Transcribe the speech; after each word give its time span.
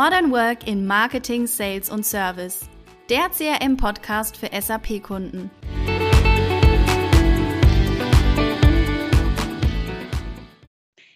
Modern 0.00 0.30
Work 0.30 0.68
in 0.68 0.86
Marketing, 0.86 1.48
Sales 1.48 1.90
und 1.90 2.06
Service. 2.06 2.68
Der 3.10 3.30
CRM-Podcast 3.30 4.36
für 4.36 4.46
SAP-Kunden. 4.46 5.50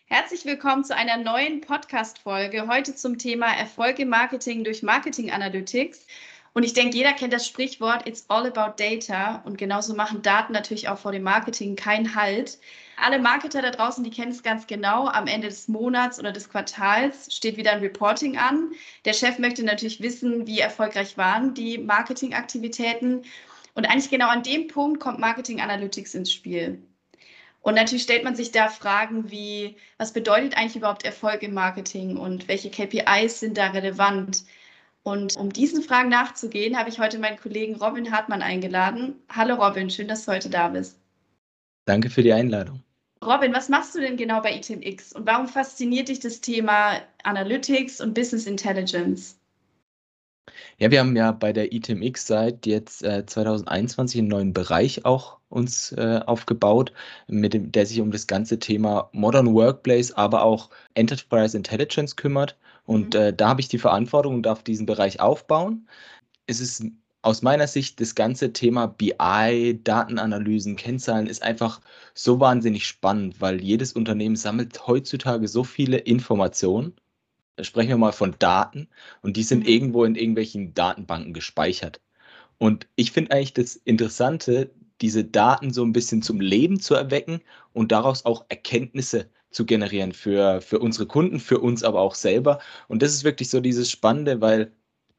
Herzlich 0.06 0.44
willkommen 0.44 0.82
zu 0.82 0.96
einer 0.96 1.16
neuen 1.16 1.60
Podcast-Folge. 1.60 2.66
Heute 2.66 2.96
zum 2.96 3.18
Thema 3.18 3.56
Erfolg 3.56 4.00
im 4.00 4.08
Marketing 4.08 4.64
durch 4.64 4.82
Marketing 4.82 5.30
Analytics. 5.30 6.04
Und 6.52 6.64
ich 6.64 6.72
denke, 6.72 6.96
jeder 6.96 7.12
kennt 7.12 7.32
das 7.32 7.46
Sprichwort 7.46 8.08
It's 8.08 8.24
all 8.26 8.48
about 8.48 8.82
data. 8.82 9.42
Und 9.44 9.58
genauso 9.58 9.94
machen 9.94 10.22
Daten 10.22 10.52
natürlich 10.52 10.88
auch 10.88 10.98
vor 10.98 11.12
dem 11.12 11.22
Marketing 11.22 11.76
keinen 11.76 12.16
Halt. 12.16 12.58
Alle 12.96 13.18
Marketer 13.18 13.62
da 13.62 13.70
draußen, 13.70 14.04
die 14.04 14.10
kennen 14.10 14.32
es 14.32 14.42
ganz 14.42 14.66
genau. 14.66 15.06
Am 15.06 15.26
Ende 15.26 15.48
des 15.48 15.68
Monats 15.68 16.18
oder 16.18 16.32
des 16.32 16.48
Quartals 16.48 17.34
steht 17.34 17.56
wieder 17.56 17.72
ein 17.72 17.80
Reporting 17.80 18.36
an. 18.36 18.72
Der 19.04 19.12
Chef 19.12 19.38
möchte 19.38 19.64
natürlich 19.64 20.00
wissen, 20.00 20.46
wie 20.46 20.60
erfolgreich 20.60 21.16
waren 21.16 21.54
die 21.54 21.78
Marketingaktivitäten. 21.78 23.24
Und 23.74 23.86
eigentlich 23.86 24.10
genau 24.10 24.28
an 24.28 24.42
dem 24.42 24.68
Punkt 24.68 25.00
kommt 25.00 25.18
Marketing 25.18 25.60
Analytics 25.60 26.14
ins 26.14 26.32
Spiel. 26.32 26.82
Und 27.62 27.74
natürlich 27.74 28.02
stellt 28.02 28.24
man 28.24 28.34
sich 28.34 28.50
da 28.52 28.68
Fragen 28.68 29.30
wie, 29.30 29.76
was 29.96 30.12
bedeutet 30.12 30.56
eigentlich 30.56 30.76
überhaupt 30.76 31.04
Erfolg 31.04 31.42
im 31.42 31.54
Marketing 31.54 32.16
und 32.16 32.48
welche 32.48 32.70
KPIs 32.70 33.40
sind 33.40 33.56
da 33.56 33.68
relevant? 33.70 34.44
Und 35.04 35.36
um 35.36 35.52
diesen 35.52 35.82
Fragen 35.82 36.08
nachzugehen, 36.08 36.78
habe 36.78 36.88
ich 36.88 36.98
heute 36.98 37.18
meinen 37.18 37.38
Kollegen 37.38 37.76
Robin 37.76 38.12
Hartmann 38.12 38.42
eingeladen. 38.42 39.14
Hallo 39.28 39.54
Robin, 39.54 39.90
schön, 39.90 40.08
dass 40.08 40.24
du 40.24 40.32
heute 40.32 40.50
da 40.50 40.68
bist. 40.68 41.01
Danke 41.84 42.10
für 42.10 42.22
die 42.22 42.32
Einladung. 42.32 42.82
Robin, 43.24 43.52
was 43.54 43.68
machst 43.68 43.94
du 43.94 44.00
denn 44.00 44.16
genau 44.16 44.40
bei 44.40 44.56
ITMX 44.56 45.12
und 45.12 45.26
warum 45.26 45.46
fasziniert 45.46 46.08
dich 46.08 46.18
das 46.18 46.40
Thema 46.40 47.00
Analytics 47.22 48.00
und 48.00 48.14
Business 48.14 48.46
Intelligence? 48.46 49.36
Ja, 50.78 50.90
wir 50.90 50.98
haben 50.98 51.14
ja 51.14 51.30
bei 51.30 51.52
der 51.52 51.72
ITMX 51.72 52.26
seit 52.26 52.66
jetzt 52.66 53.04
äh, 53.04 53.24
2021 53.24 54.18
einen 54.18 54.28
neuen 54.28 54.52
Bereich 54.52 55.04
auch 55.04 55.38
uns 55.48 55.92
äh, 55.92 56.20
aufgebaut, 56.26 56.92
mit 57.28 57.54
dem, 57.54 57.70
der 57.70 57.86
sich 57.86 58.00
um 58.00 58.10
das 58.10 58.26
ganze 58.26 58.58
Thema 58.58 59.08
Modern 59.12 59.54
Workplace, 59.54 60.12
aber 60.12 60.42
auch 60.42 60.70
Enterprise 60.94 61.56
Intelligence 61.56 62.16
kümmert. 62.16 62.56
Und 62.84 63.14
mhm. 63.14 63.20
äh, 63.20 63.32
da 63.32 63.50
habe 63.50 63.60
ich 63.60 63.68
die 63.68 63.78
Verantwortung 63.78 64.34
und 64.36 64.42
darf 64.42 64.64
diesen 64.64 64.86
Bereich 64.86 65.20
aufbauen. 65.20 65.88
Es 66.46 66.60
ist 66.60 66.84
aus 67.22 67.42
meiner 67.42 67.68
Sicht 67.68 68.00
das 68.00 68.14
ganze 68.16 68.52
Thema 68.52 68.86
BI, 68.86 69.80
Datenanalysen, 69.84 70.76
Kennzahlen 70.76 71.28
ist 71.28 71.42
einfach 71.42 71.80
so 72.14 72.40
wahnsinnig 72.40 72.86
spannend, 72.86 73.40
weil 73.40 73.62
jedes 73.62 73.92
Unternehmen 73.92 74.36
sammelt 74.36 74.86
heutzutage 74.88 75.46
so 75.46 75.62
viele 75.62 75.98
Informationen. 75.98 76.94
Da 77.56 77.64
sprechen 77.64 77.90
wir 77.90 77.98
mal 77.98 78.12
von 78.12 78.34
Daten 78.38 78.88
und 79.22 79.36
die 79.36 79.44
sind 79.44 79.60
mhm. 79.60 79.68
irgendwo 79.68 80.04
in 80.04 80.16
irgendwelchen 80.16 80.74
Datenbanken 80.74 81.32
gespeichert. 81.32 82.00
Und 82.58 82.88
ich 82.96 83.12
finde 83.12 83.32
eigentlich 83.32 83.54
das 83.54 83.76
Interessante, 83.76 84.70
diese 85.00 85.24
Daten 85.24 85.72
so 85.72 85.84
ein 85.84 85.92
bisschen 85.92 86.22
zum 86.22 86.40
Leben 86.40 86.80
zu 86.80 86.94
erwecken 86.94 87.40
und 87.72 87.92
daraus 87.92 88.24
auch 88.24 88.46
Erkenntnisse 88.48 89.30
zu 89.50 89.66
generieren 89.66 90.12
für, 90.12 90.60
für 90.60 90.78
unsere 90.78 91.06
Kunden, 91.06 91.40
für 91.40 91.60
uns 91.60 91.84
aber 91.84 92.00
auch 92.00 92.14
selber. 92.14 92.60
Und 92.88 93.02
das 93.02 93.12
ist 93.12 93.24
wirklich 93.24 93.50
so 93.50 93.60
dieses 93.60 93.90
Spannende, 93.90 94.40
weil 94.40 94.72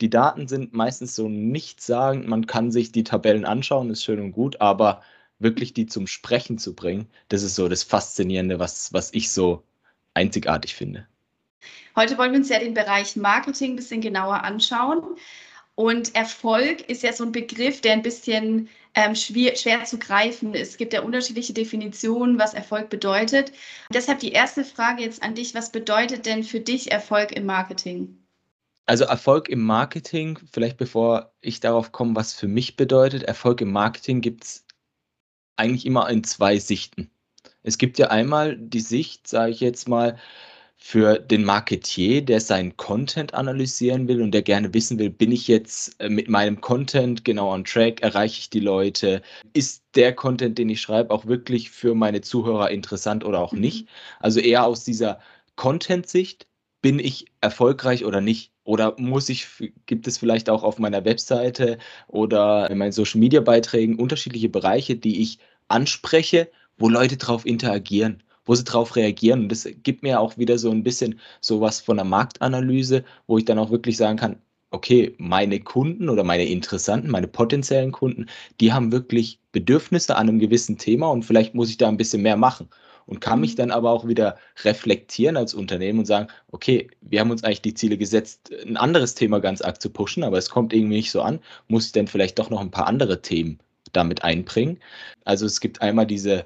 die 0.04 0.10
Daten 0.10 0.50
sind 0.50 0.74
meistens 0.74 1.16
so 1.16 1.30
nichtssagend. 1.30 2.28
Man 2.28 2.46
kann 2.46 2.72
sich 2.72 2.92
die 2.92 3.06
Tabellen 3.06 3.46
anschauen, 3.46 3.90
ist 3.90 4.04
schön 4.04 4.20
und 4.20 4.34
gut, 4.34 4.60
aber 4.60 5.02
wirklich 5.40 5.74
die 5.74 5.86
zum 5.86 6.08
Sprechen 6.08 6.58
zu 6.58 6.76
bringen, 6.76 7.08
das 7.30 7.42
ist 7.42 7.56
so 7.56 7.70
das 7.70 7.84
Faszinierende, 7.84 8.60
was, 8.60 8.92
was 8.92 9.14
ich 9.14 9.32
so 9.32 9.64
einzigartig 10.14 10.76
finde. 10.76 11.08
Heute 11.96 12.18
wollen 12.18 12.34
wir 12.34 12.40
uns 12.40 12.50
ja 12.50 12.60
den 12.60 12.74
Bereich 12.74 13.16
Marketing 13.16 13.72
ein 13.72 13.76
bisschen 13.78 14.02
genauer 14.02 14.44
anschauen. 14.44 15.16
Und 15.76 16.14
Erfolg 16.16 16.82
ist 16.90 17.02
ja 17.02 17.14
so 17.14 17.24
ein 17.24 17.32
Begriff, 17.32 17.80
der 17.80 17.94
ein 17.94 18.02
bisschen 18.02 18.68
ähm, 18.96 19.16
schwer, 19.16 19.56
schwer 19.56 19.86
zu 19.86 20.00
greifen 20.00 20.54
ist. 20.54 20.72
Es 20.72 20.78
gibt 20.78 20.92
ja 20.92 21.02
unterschiedliche 21.02 21.54
Definitionen, 21.54 22.38
was 22.38 22.54
Erfolg 22.54 22.90
bedeutet. 22.90 23.54
Deshalb 23.94 24.20
die 24.20 24.34
erste 24.34 24.66
Frage 24.66 25.04
jetzt 25.04 25.24
an 25.24 25.34
dich. 25.34 25.56
Was 25.56 25.72
bedeutet 25.72 26.26
denn 26.26 26.44
für 26.44 26.60
dich 26.60 26.92
Erfolg 26.92 27.32
im 27.32 27.46
Marketing? 27.46 28.23
Also 28.86 29.06
Erfolg 29.06 29.48
im 29.50 29.64
Marketing, 29.64 30.40
vielleicht 30.52 30.78
bevor 30.78 31.34
ich 31.42 31.60
darauf 31.60 31.92
komme, 31.92 32.16
was 32.16 32.34
für 32.34 32.48
mich 32.48 32.76
bedeutet, 32.76 33.24
Erfolg 33.24 33.62
im 33.62 33.72
Marketing 33.72 34.22
gibt 34.22 34.44
es 34.44 34.66
eigentlich 35.56 35.86
immer 35.86 36.10
in 36.10 36.24
zwei 36.24 36.60
Sichten. 36.60 37.10
Es 37.64 37.78
gibt 37.78 37.98
ja 37.98 38.08
einmal 38.08 38.58
die 38.58 38.82
Sicht, 38.82 39.28
sage 39.28 39.52
ich 39.52 39.62
jetzt 39.62 39.88
mal, 39.88 40.18
für 40.86 41.18
den 41.18 41.46
Marketier, 41.46 42.22
der 42.22 42.42
seinen 42.42 42.76
Content 42.76 43.34
analysieren 43.34 44.10
will 44.10 44.22
und 44.22 44.32
der 44.32 44.42
gerne 44.42 44.74
wissen 44.74 45.00
will, 45.00 45.10
bin 45.10 45.32
ich 45.32 45.48
jetzt 45.48 45.98
äh, 46.02 46.10
mit 46.10 46.28
meinem 46.28 46.60
Content 46.60 47.24
genau 47.24 47.54
on 47.54 47.64
track, 47.64 48.02
erreiche 48.02 48.40
ich 48.40 48.50
die 48.50 48.60
Leute, 48.60 49.22
ist 49.54 49.84
der 49.96 50.14
Content, 50.14 50.58
den 50.58 50.68
ich 50.70 50.82
schreibe, 50.82 51.12
auch 51.12 51.26
wirklich 51.26 51.70
für 51.70 51.96
meine 51.96 52.20
Zuhörer 52.20 52.70
interessant 52.70 53.24
oder 53.24 53.40
auch 53.40 53.54
nicht. 53.54 53.86
Mhm. 53.86 53.90
Also 54.20 54.40
eher 54.42 54.66
aus 54.66 54.84
dieser 54.84 55.22
Content-Sicht, 55.56 56.48
bin 56.84 57.00
ich 57.00 57.26
erfolgreich 57.42 58.06
oder 58.06 58.22
nicht? 58.22 58.52
Oder 58.66 58.96
muss 59.00 59.30
ich, 59.30 59.48
gibt 59.88 60.06
es 60.06 60.20
vielleicht 60.20 60.50
auch 60.50 60.64
auf 60.64 60.80
meiner 60.80 61.06
Webseite 61.06 61.80
oder 62.08 62.70
in 62.70 62.78
meinen 62.78 62.92
Social 62.92 63.20
Media 63.20 63.42
Beiträgen 63.42 63.98
unterschiedliche 63.98 64.50
Bereiche, 64.50 64.96
die 64.96 65.22
ich 65.22 65.40
anspreche, 65.70 66.52
wo 66.78 66.90
Leute 66.90 67.18
drauf 67.18 67.48
interagieren? 67.48 68.22
wo 68.46 68.54
sie 68.56 68.66
darauf 68.66 68.98
reagieren. 68.98 69.44
Und 69.44 69.54
das 69.54 69.66
gibt 69.84 70.04
mir 70.04 70.20
auch 70.20 70.38
wieder 70.38 70.58
so 70.58 70.70
ein 70.70 70.84
bisschen 70.84 71.18
sowas 71.40 71.80
von 71.80 71.96
der 71.96 72.04
Marktanalyse, 72.06 73.06
wo 73.26 73.38
ich 73.38 73.46
dann 73.46 73.58
auch 73.58 73.72
wirklich 73.72 73.96
sagen 73.96 74.18
kann, 74.18 74.36
okay, 74.70 75.16
meine 75.18 75.62
Kunden 75.62 76.10
oder 76.10 76.26
meine 76.26 76.44
Interessanten, 76.46 77.10
meine 77.10 77.30
potenziellen 77.30 77.94
Kunden, 77.94 78.26
die 78.60 78.74
haben 78.74 78.92
wirklich 78.92 79.40
Bedürfnisse 79.54 80.18
an 80.18 80.28
einem 80.28 80.40
gewissen 80.40 80.78
Thema 80.78 81.10
und 81.10 81.24
vielleicht 81.24 81.56
muss 81.56 81.70
ich 81.70 81.78
da 81.78 81.88
ein 81.88 81.96
bisschen 81.96 82.22
mehr 82.22 82.36
machen 82.36 82.68
und 83.06 83.22
kann 83.22 83.40
mich 83.40 83.54
mhm. 83.54 83.58
dann 83.58 83.72
aber 83.72 83.92
auch 83.92 84.08
wieder 84.08 84.38
reflektieren 84.64 85.38
als 85.38 85.54
Unternehmen 85.54 86.00
und 86.00 86.06
sagen, 86.06 86.28
okay, 86.52 86.90
wir 87.02 87.20
haben 87.20 87.32
uns 87.32 87.44
eigentlich 87.44 87.62
die 87.62 87.74
Ziele 87.74 87.98
gesetzt, 87.98 88.52
ein 88.66 88.78
anderes 88.78 89.16
Thema 89.16 89.40
ganz 89.40 89.62
arg 89.62 89.82
zu 89.82 89.90
pushen, 89.90 90.24
aber 90.24 90.38
es 90.38 90.50
kommt 90.50 90.74
irgendwie 90.74 90.98
nicht 90.98 91.12
so 91.12 91.22
an, 91.22 91.40
muss 91.68 91.88
ich 91.88 91.92
denn 91.92 92.08
vielleicht 92.08 92.40
doch 92.40 92.50
noch 92.50 92.62
ein 92.62 92.72
paar 92.72 92.88
andere 92.88 93.22
Themen 93.22 93.60
damit 93.92 94.24
einbringen. 94.24 94.80
Also 95.26 95.46
es 95.46 95.60
gibt 95.60 95.82
einmal 95.82 96.06
diese 96.06 96.46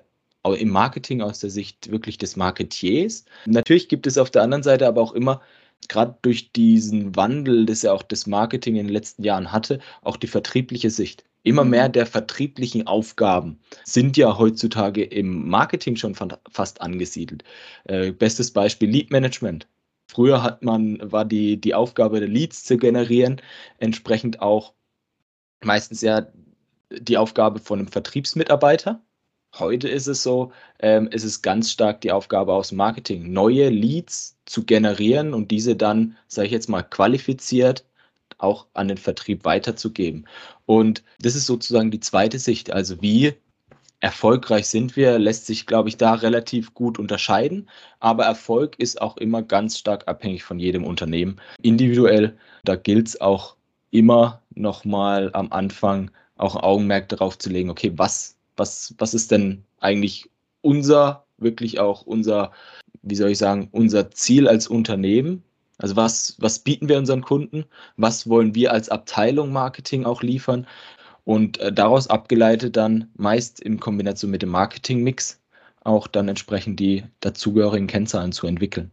im 0.56 0.70
Marketing 0.70 1.22
aus 1.22 1.40
der 1.40 1.50
Sicht 1.50 1.92
wirklich 1.92 2.18
des 2.18 2.38
Marketiers. 2.38 3.26
Natürlich 3.46 3.90
gibt 3.90 4.08
es 4.08 4.18
auf 4.18 4.32
der 4.32 4.44
anderen 4.44 4.64
Seite 4.64 4.88
aber 4.88 5.02
auch 5.02 5.12
immer, 5.12 5.42
gerade 5.90 6.16
durch 6.22 6.54
diesen 6.54 7.16
Wandel, 7.16 7.66
das 7.66 7.82
ja 7.82 7.92
auch 7.92 8.04
das 8.04 8.28
Marketing 8.28 8.78
in 8.78 8.88
den 8.88 8.94
letzten 8.94 9.24
Jahren 9.24 9.52
hatte, 9.52 9.80
auch 10.04 10.16
die 10.18 10.28
vertriebliche 10.28 10.90
Sicht. 10.90 11.26
Immer 11.48 11.64
mhm. 11.64 11.70
mehr 11.70 11.88
der 11.88 12.06
vertrieblichen 12.06 12.88
Aufgaben 12.88 13.58
sind 13.86 14.18
ja 14.18 14.38
heutzutage 14.38 15.02
im 15.02 15.48
Marketing 15.48 15.96
schon 15.96 16.14
fast 16.52 16.82
angesiedelt. 16.82 17.46
Äh, 17.86 18.12
bestes 18.12 18.52
Beispiel 18.52 18.90
Lead 18.90 19.12
Management. 19.12 19.66
Früher 20.08 20.44
hat 20.44 20.62
man, 20.62 21.00
war 21.02 21.24
die, 21.24 21.56
die 21.56 21.74
Aufgabe 21.74 22.20
der 22.20 22.28
Leads 22.28 22.66
zu 22.66 22.78
generieren, 22.78 23.42
entsprechend 23.78 24.42
auch 24.42 24.74
meistens 25.64 26.02
ja 26.02 26.28
die 26.92 27.18
Aufgabe 27.18 27.60
von 27.60 27.80
einem 27.80 27.88
Vertriebsmitarbeiter. 27.88 29.02
Heute 29.58 29.88
ist 29.88 30.08
es 30.08 30.24
so, 30.24 30.52
ähm, 30.80 31.08
es 31.14 31.24
ist 31.24 31.44
ganz 31.44 31.72
stark 31.72 32.02
die 32.02 32.12
Aufgabe 32.12 32.52
aus 32.54 32.70
dem 32.70 32.78
Marketing, 32.78 33.32
neue 33.32 33.70
Leads 33.70 34.38
zu 34.46 34.66
generieren 34.66 35.34
und 35.34 35.50
diese 35.52 35.78
dann, 35.78 36.18
sage 36.28 36.48
ich 36.48 36.52
jetzt 36.52 36.68
mal, 36.68 36.84
qualifiziert 36.84 37.86
auch 38.38 38.68
an 38.74 38.88
den 38.88 38.98
Vertrieb 38.98 39.46
weiterzugeben. 39.46 40.28
Und 40.66 41.04
das 41.20 41.36
ist 41.36 41.46
sozusagen 41.46 41.92
die 41.92 42.00
zweite 42.00 42.40
Sicht. 42.40 42.72
Also 42.72 43.02
wie 43.02 43.34
erfolgreich 44.00 44.68
sind 44.68 44.96
wir, 44.96 45.18
lässt 45.18 45.48
sich, 45.48 45.66
glaube 45.66 45.90
ich, 45.90 45.98
da 45.98 46.14
relativ 46.14 46.74
gut 46.74 47.00
unterscheiden. 47.00 47.68
Aber 48.00 48.26
Erfolg 48.26 48.78
ist 48.80 49.02
auch 49.02 49.18
immer 49.18 49.42
ganz 49.42 49.78
stark 49.78 50.08
abhängig 50.08 50.44
von 50.44 50.60
jedem 50.60 50.84
Unternehmen. 50.84 51.38
Individuell, 51.62 52.38
da 52.64 52.76
gilt 52.76 53.08
es 53.08 53.22
auch 53.22 53.56
immer 53.90 54.42
nochmal 54.54 55.32
am 55.34 55.52
Anfang 55.52 56.12
auch 56.36 56.56
Augenmerk 56.56 57.10
darauf 57.10 57.38
zu 57.40 57.50
legen, 57.50 57.72
okay, 57.72 57.92
was 57.96 58.38
was, 58.58 58.94
was 58.98 59.14
ist 59.14 59.32
denn 59.32 59.64
eigentlich 59.80 60.30
unser, 60.62 61.26
wirklich 61.38 61.80
auch 61.80 62.02
unser, 62.02 62.52
wie 63.04 63.16
soll 63.16 63.30
ich 63.30 63.38
sagen, 63.38 63.70
unser 63.72 64.12
Ziel 64.12 64.48
als 64.48 64.68
Unternehmen? 64.68 65.44
Also 65.78 65.96
was, 65.96 66.36
was 66.40 66.60
bieten 66.60 66.90
wir 66.90 66.98
unseren 66.98 67.22
Kunden? 67.22 67.66
Was 67.98 68.28
wollen 68.28 68.56
wir 68.56 68.72
als 68.72 68.90
Abteilung 68.90 69.52
Marketing 69.52 70.06
auch 70.06 70.24
liefern? 70.24 70.68
Und 71.24 71.60
äh, 71.60 71.74
daraus 71.74 72.08
abgeleitet 72.08 72.78
dann 72.78 73.10
meist 73.16 73.60
in 73.60 73.80
Kombination 73.80 74.32
mit 74.32 74.42
dem 74.42 74.50
Marketing-Mix 74.50 75.40
auch 75.84 76.08
dann 76.08 76.28
entsprechend 76.28 76.80
die 76.80 77.04
dazugehörigen 77.22 77.88
Kennzahlen 77.88 78.32
zu 78.32 78.46
entwickeln. 78.46 78.92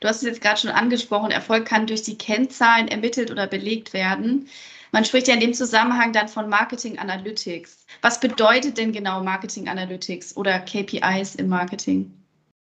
Du 0.00 0.08
hast 0.08 0.18
es 0.18 0.22
jetzt 0.22 0.40
gerade 0.40 0.60
schon 0.60 0.70
angesprochen, 0.70 1.30
Erfolg 1.30 1.66
kann 1.66 1.86
durch 1.86 2.02
die 2.02 2.16
Kennzahlen 2.16 2.88
ermittelt 2.88 3.30
oder 3.30 3.46
belegt 3.46 3.92
werden. 3.92 4.48
Man 4.92 5.04
spricht 5.04 5.28
ja 5.28 5.34
in 5.34 5.40
dem 5.40 5.54
Zusammenhang 5.54 6.12
dann 6.12 6.28
von 6.28 6.48
Marketing 6.48 6.98
Analytics. 6.98 7.86
Was 8.02 8.18
bedeutet 8.18 8.78
denn 8.78 8.92
genau 8.92 9.22
Marketing 9.22 9.68
Analytics 9.68 10.36
oder 10.36 10.58
KPIs 10.60 11.34
im 11.36 11.48
Marketing? 11.48 12.12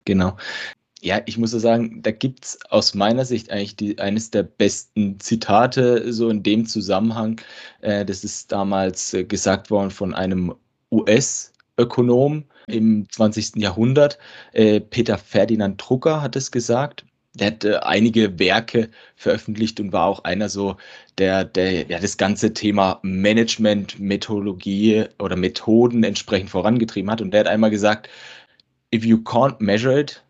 Genau. 0.04 0.36
Ja, 1.02 1.22
ich 1.24 1.38
muss 1.38 1.52
so 1.52 1.58
sagen, 1.58 2.02
da 2.02 2.10
gibt 2.10 2.44
es 2.44 2.58
aus 2.68 2.94
meiner 2.94 3.24
Sicht 3.24 3.50
eigentlich 3.50 3.74
die, 3.76 3.98
eines 3.98 4.30
der 4.30 4.42
besten 4.42 5.18
Zitate 5.18 6.12
so 6.12 6.28
in 6.28 6.42
dem 6.42 6.66
Zusammenhang. 6.66 7.40
Äh, 7.80 8.04
das 8.04 8.22
ist 8.22 8.52
damals 8.52 9.14
äh, 9.14 9.24
gesagt 9.24 9.70
worden 9.70 9.90
von 9.90 10.14
einem 10.14 10.54
US-Ökonom 10.90 12.44
im 12.66 13.08
20. 13.10 13.56
Jahrhundert. 13.56 14.18
Äh, 14.52 14.80
Peter 14.80 15.16
Ferdinand 15.16 15.80
Drucker 15.82 16.20
hat 16.20 16.36
es 16.36 16.50
gesagt. 16.50 17.06
Der 17.34 17.46
hat 17.48 17.64
äh, 17.64 17.76
einige 17.76 18.38
Werke 18.38 18.90
veröffentlicht 19.16 19.80
und 19.80 19.92
war 19.92 20.04
auch 20.06 20.24
einer 20.24 20.50
so, 20.50 20.76
der, 21.16 21.44
der 21.44 21.86
ja, 21.86 21.98
das 21.98 22.18
ganze 22.18 22.52
Thema 22.52 22.98
Management, 23.02 23.98
Methodologie 23.98 25.06
oder 25.18 25.36
Methoden 25.36 26.04
entsprechend 26.04 26.50
vorangetrieben 26.50 27.10
hat. 27.10 27.22
Und 27.22 27.30
der 27.32 27.40
hat 27.40 27.48
einmal 27.48 27.70
gesagt, 27.70 28.08
if 28.94 29.04
you 29.04 29.18
can't 29.18 29.56
measure 29.60 29.98
it, 29.98 30.22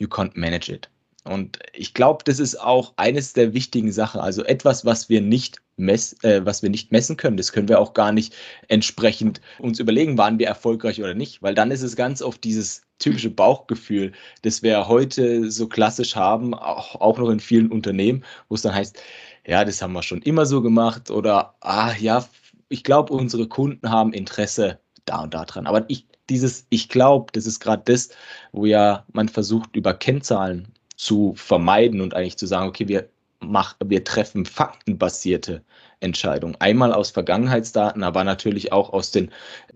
you 0.00 0.08
can't 0.08 0.32
manage 0.34 0.72
it. 0.72 0.88
Und 1.24 1.58
ich 1.74 1.92
glaube, 1.92 2.24
das 2.24 2.38
ist 2.38 2.58
auch 2.58 2.94
eines 2.96 3.34
der 3.34 3.52
wichtigen 3.52 3.92
Sachen. 3.92 4.20
Also 4.20 4.42
etwas, 4.44 4.86
was 4.86 5.10
wir 5.10 5.20
nicht 5.20 5.58
mess, 5.76 6.16
äh, 6.24 6.44
was 6.44 6.62
wir 6.62 6.70
nicht 6.70 6.92
messen 6.92 7.16
können, 7.16 7.36
das 7.36 7.52
können 7.52 7.68
wir 7.68 7.78
auch 7.78 7.92
gar 7.92 8.10
nicht 8.10 8.34
entsprechend 8.68 9.40
uns 9.58 9.78
überlegen, 9.78 10.16
waren 10.16 10.38
wir 10.38 10.46
erfolgreich 10.46 10.98
oder 10.98 11.14
nicht, 11.14 11.42
weil 11.42 11.54
dann 11.54 11.70
ist 11.70 11.82
es 11.82 11.94
ganz 11.94 12.22
oft 12.22 12.42
dieses 12.42 12.82
typische 12.98 13.30
Bauchgefühl, 13.30 14.12
das 14.42 14.62
wir 14.62 14.88
heute 14.88 15.50
so 15.50 15.68
klassisch 15.68 16.16
haben, 16.16 16.54
auch, 16.54 16.96
auch 16.96 17.18
noch 17.18 17.30
in 17.30 17.40
vielen 17.40 17.70
Unternehmen, 17.70 18.24
wo 18.48 18.54
es 18.54 18.62
dann 18.62 18.74
heißt, 18.74 18.98
ja, 19.46 19.64
das 19.64 19.80
haben 19.82 19.92
wir 19.92 20.02
schon 20.02 20.22
immer 20.22 20.46
so 20.46 20.62
gemacht 20.62 21.10
oder 21.10 21.54
ah 21.60 21.92
ja, 21.98 22.26
ich 22.68 22.84
glaube, 22.84 23.12
unsere 23.12 23.48
Kunden 23.48 23.90
haben 23.90 24.12
Interesse 24.12 24.78
da 25.04 25.22
und 25.22 25.34
da 25.34 25.44
dran. 25.44 25.66
Aber 25.66 25.84
ich 25.88 26.06
dieses 26.30 26.66
Ich 26.70 26.88
glaube, 26.88 27.32
das 27.32 27.46
ist 27.46 27.60
gerade 27.60 27.82
das, 27.84 28.10
wo 28.52 28.64
ja 28.66 29.04
man 29.12 29.28
versucht, 29.28 29.76
über 29.76 29.94
Kennzahlen 29.94 30.68
zu 30.96 31.34
vermeiden 31.34 32.00
und 32.00 32.14
eigentlich 32.14 32.38
zu 32.38 32.46
sagen, 32.46 32.68
okay, 32.68 32.88
wir, 32.88 33.08
mach, 33.40 33.76
wir 33.84 34.04
treffen 34.04 34.44
faktenbasierte 34.44 35.62
Entscheidungen. 36.00 36.56
Einmal 36.60 36.92
aus 36.92 37.10
Vergangenheitsdaten, 37.10 38.02
aber 38.02 38.24
natürlich 38.24 38.72
auch 38.72 38.92
aus 38.92 39.10
den, 39.10 39.30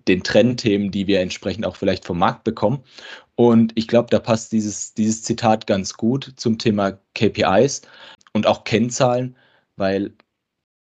den 0.08 0.22
Trendthemen, 0.22 0.90
die 0.90 1.06
wir 1.06 1.20
entsprechend 1.20 1.66
auch 1.66 1.76
vielleicht 1.76 2.04
vom 2.04 2.18
Markt 2.18 2.44
bekommen. 2.44 2.82
Und 3.36 3.72
ich 3.74 3.88
glaube, 3.88 4.08
da 4.10 4.18
passt 4.18 4.52
dieses, 4.52 4.94
dieses 4.94 5.22
Zitat 5.22 5.66
ganz 5.66 5.94
gut 5.94 6.32
zum 6.36 6.58
Thema 6.58 6.98
KPIs 7.14 7.82
und 8.32 8.46
auch 8.46 8.64
Kennzahlen, 8.64 9.36
weil 9.76 10.12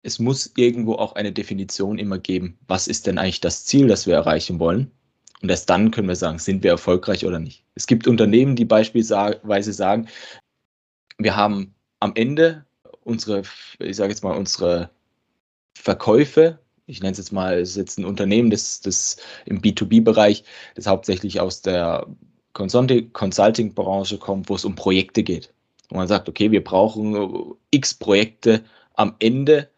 es 0.04 0.20
muss 0.20 0.52
irgendwo 0.56 0.94
auch 0.96 1.14
eine 1.14 1.32
Definition 1.32 1.98
immer 1.98 2.18
geben, 2.18 2.58
was 2.68 2.88
ist 2.88 3.08
denn 3.08 3.18
eigentlich 3.18 3.42
das 3.42 3.66
Ziel, 3.66 3.88
das 3.88 4.08
wir 4.08 4.16
erreichen 4.16 4.60
wollen. 4.60 4.92
Und 5.42 5.50
erst 5.50 5.70
dann 5.70 5.92
können 5.92 6.08
wir 6.08 6.16
sagen, 6.16 6.40
sind 6.40 6.64
wir 6.64 6.72
erfolgreich 6.72 7.26
oder 7.26 7.40
nicht. 7.40 7.64
Es 7.76 7.88
gibt 7.88 8.08
Unternehmen, 8.08 8.56
die 8.56 8.66
beispielsweise 8.66 9.74
sagen, 9.74 10.08
wir 11.18 11.36
haben 11.36 11.74
am 12.00 12.12
Ende 12.16 12.66
unsere, 13.04 13.44
ich 13.80 13.96
sage 13.96 14.12
jetzt 14.12 14.24
mal, 14.24 14.36
unsere 14.36 14.90
Verkäufe, 15.76 16.60
ich 16.88 17.02
nenne 17.02 17.12
es 17.12 17.18
jetzt 17.20 17.32
mal, 17.32 17.60
es 17.60 17.72
ist 17.72 17.78
jetzt 17.78 18.00
ein 18.00 18.06
Unternehmen, 18.06 18.50
das, 18.50 18.82
das 18.82 19.18
im 19.46 19.62
B2B-Bereich, 19.62 20.44
das 20.76 20.88
hauptsächlich 20.88 21.40
aus 21.40 21.62
der 21.62 22.08
Consulting-Branche 22.54 24.18
kommt, 24.18 24.50
wo 24.50 24.56
es 24.56 24.66
um 24.66 24.76
Projekte 24.76 25.24
geht. 25.24 25.54
Und 25.90 25.98
man 25.98 26.08
sagt, 26.08 26.28
okay, 26.28 26.52
wir 26.52 26.64
brauchen 26.64 27.56
x 27.72 27.94
Projekte 27.94 28.64
am 28.96 29.16
Ende 29.20 29.70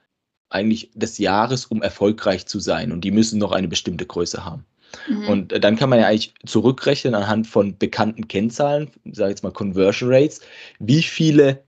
eigentlich 0.49 0.91
des 0.93 1.17
Jahres, 1.17 1.65
um 1.65 1.81
erfolgreich 1.81 2.45
zu 2.45 2.59
sein. 2.59 2.91
Und 2.91 3.01
die 3.01 3.11
müssen 3.11 3.39
noch 3.39 3.51
eine 3.51 3.67
bestimmte 3.67 4.05
Größe 4.05 4.43
haben. 4.43 4.65
Mhm. 5.07 5.27
Und 5.27 5.53
äh, 5.53 5.59
dann 5.59 5.75
kann 5.75 5.89
man 5.89 5.99
ja 5.99 6.07
eigentlich 6.07 6.33
zurückrechnen 6.45 7.15
anhand 7.15 7.47
von 7.47 7.77
bekannten 7.77 8.27
Kennzahlen, 8.27 8.89
sage 9.11 9.31
jetzt 9.31 9.43
mal 9.43 9.51
Conversion 9.51 10.11
Rates, 10.11 10.41
wie 10.79 11.01
viele, 11.01 11.63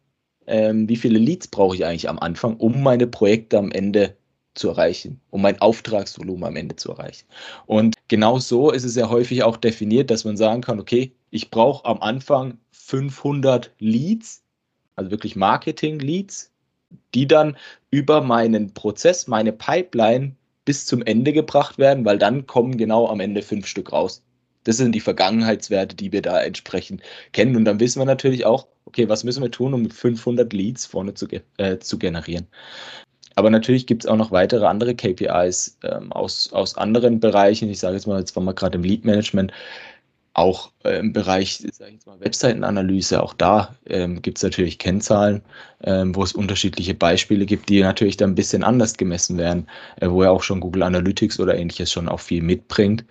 ähm, 0.47 0.89
wie 0.89 0.97
viele 0.97 1.19
Leads 1.19 1.47
brauche 1.47 1.75
ich 1.75 1.85
eigentlich 1.85 2.09
am 2.09 2.19
Anfang, 2.19 2.57
um 2.57 2.83
meine 2.83 3.07
Projekte 3.07 3.57
am 3.57 3.71
Ende 3.71 4.15
zu 4.55 4.69
erreichen, 4.69 5.19
um 5.31 5.41
mein 5.41 5.59
Auftragsvolumen 5.59 6.43
am 6.43 6.55
Ende 6.55 6.75
zu 6.75 6.91
erreichen. 6.91 7.25
Und 7.65 7.95
genau 8.07 8.39
so 8.39 8.71
ist 8.71 8.83
es 8.83 8.95
ja 8.95 9.09
häufig 9.09 9.43
auch 9.43 9.57
definiert, 9.57 10.11
dass 10.11 10.25
man 10.25 10.37
sagen 10.37 10.61
kann, 10.61 10.79
okay, 10.79 11.13
ich 11.31 11.49
brauche 11.49 11.85
am 11.85 12.01
Anfang 12.01 12.59
500 12.71 13.71
Leads, 13.79 14.43
also 14.95 15.09
wirklich 15.09 15.35
Marketing-Leads, 15.35 16.51
die 17.15 17.27
dann 17.27 17.57
über 17.89 18.21
meinen 18.21 18.73
Prozess, 18.73 19.27
meine 19.27 19.51
Pipeline 19.51 20.35
bis 20.65 20.85
zum 20.85 21.01
Ende 21.01 21.33
gebracht 21.33 21.77
werden, 21.77 22.05
weil 22.05 22.17
dann 22.17 22.47
kommen 22.47 22.77
genau 22.77 23.07
am 23.07 23.19
Ende 23.19 23.41
fünf 23.41 23.67
Stück 23.67 23.91
raus. 23.91 24.23
Das 24.63 24.77
sind 24.77 24.93
die 24.93 25.01
Vergangenheitswerte, 25.01 25.95
die 25.95 26.11
wir 26.11 26.21
da 26.21 26.41
entsprechend 26.41 27.01
kennen. 27.33 27.55
Und 27.55 27.65
dann 27.65 27.79
wissen 27.79 27.99
wir 27.99 28.05
natürlich 28.05 28.45
auch, 28.45 28.67
okay, 28.85 29.09
was 29.09 29.23
müssen 29.23 29.43
wir 29.43 29.51
tun, 29.51 29.73
um 29.73 29.89
500 29.89 30.53
Leads 30.53 30.85
vorne 30.85 31.13
zu, 31.13 31.27
äh, 31.57 31.79
zu 31.79 31.97
generieren. 31.97 32.47
Aber 33.35 33.49
natürlich 33.49 33.87
gibt 33.87 34.03
es 34.03 34.09
auch 34.09 34.15
noch 34.15 34.31
weitere 34.31 34.65
andere 34.65 34.95
KPIs 34.95 35.79
ähm, 35.83 36.11
aus, 36.13 36.53
aus 36.53 36.77
anderen 36.77 37.19
Bereichen. 37.19 37.69
Ich 37.69 37.79
sage 37.79 37.95
jetzt 37.95 38.05
mal, 38.05 38.19
jetzt 38.19 38.35
waren 38.35 38.45
wir 38.45 38.53
gerade 38.53 38.77
im 38.77 38.83
Lead 38.83 39.05
Management 39.05 39.51
auch 40.33 40.71
äh, 40.83 40.99
im 40.99 41.13
Bereich 41.13 41.63
Webseitenanalyse, 42.19 43.21
auch 43.21 43.33
da 43.33 43.75
ähm, 43.85 44.21
gibt 44.21 44.39
es 44.39 44.43
natürlich 44.43 44.79
Kennzahlen, 44.79 45.43
ähm, 45.83 46.15
wo 46.15 46.23
es 46.23 46.33
unterschiedliche 46.33 46.95
Beispiele 46.95 47.45
gibt, 47.45 47.69
die 47.69 47.81
natürlich 47.81 48.17
dann 48.17 48.31
ein 48.31 48.35
bisschen 48.35 48.63
anders 48.63 48.97
gemessen 48.97 49.37
werden, 49.37 49.67
äh, 50.01 50.09
wo 50.09 50.23
ja 50.23 50.31
auch 50.31 50.41
schon 50.41 50.59
Google 50.59 50.83
Analytics 50.83 51.39
oder 51.39 51.55
ähnliches 51.55 51.91
schon 51.91 52.09
auch 52.09 52.19
viel 52.19 52.41
mitbringt 52.41 53.05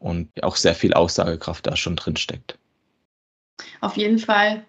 und 0.00 0.28
auch 0.42 0.56
sehr 0.56 0.74
viel 0.74 0.92
Aussagekraft 0.92 1.66
da 1.66 1.76
schon 1.76 1.96
drin 1.96 2.16
steckt. 2.16 2.58
Auf 3.80 3.96
jeden 3.96 4.18
Fall. 4.18 4.64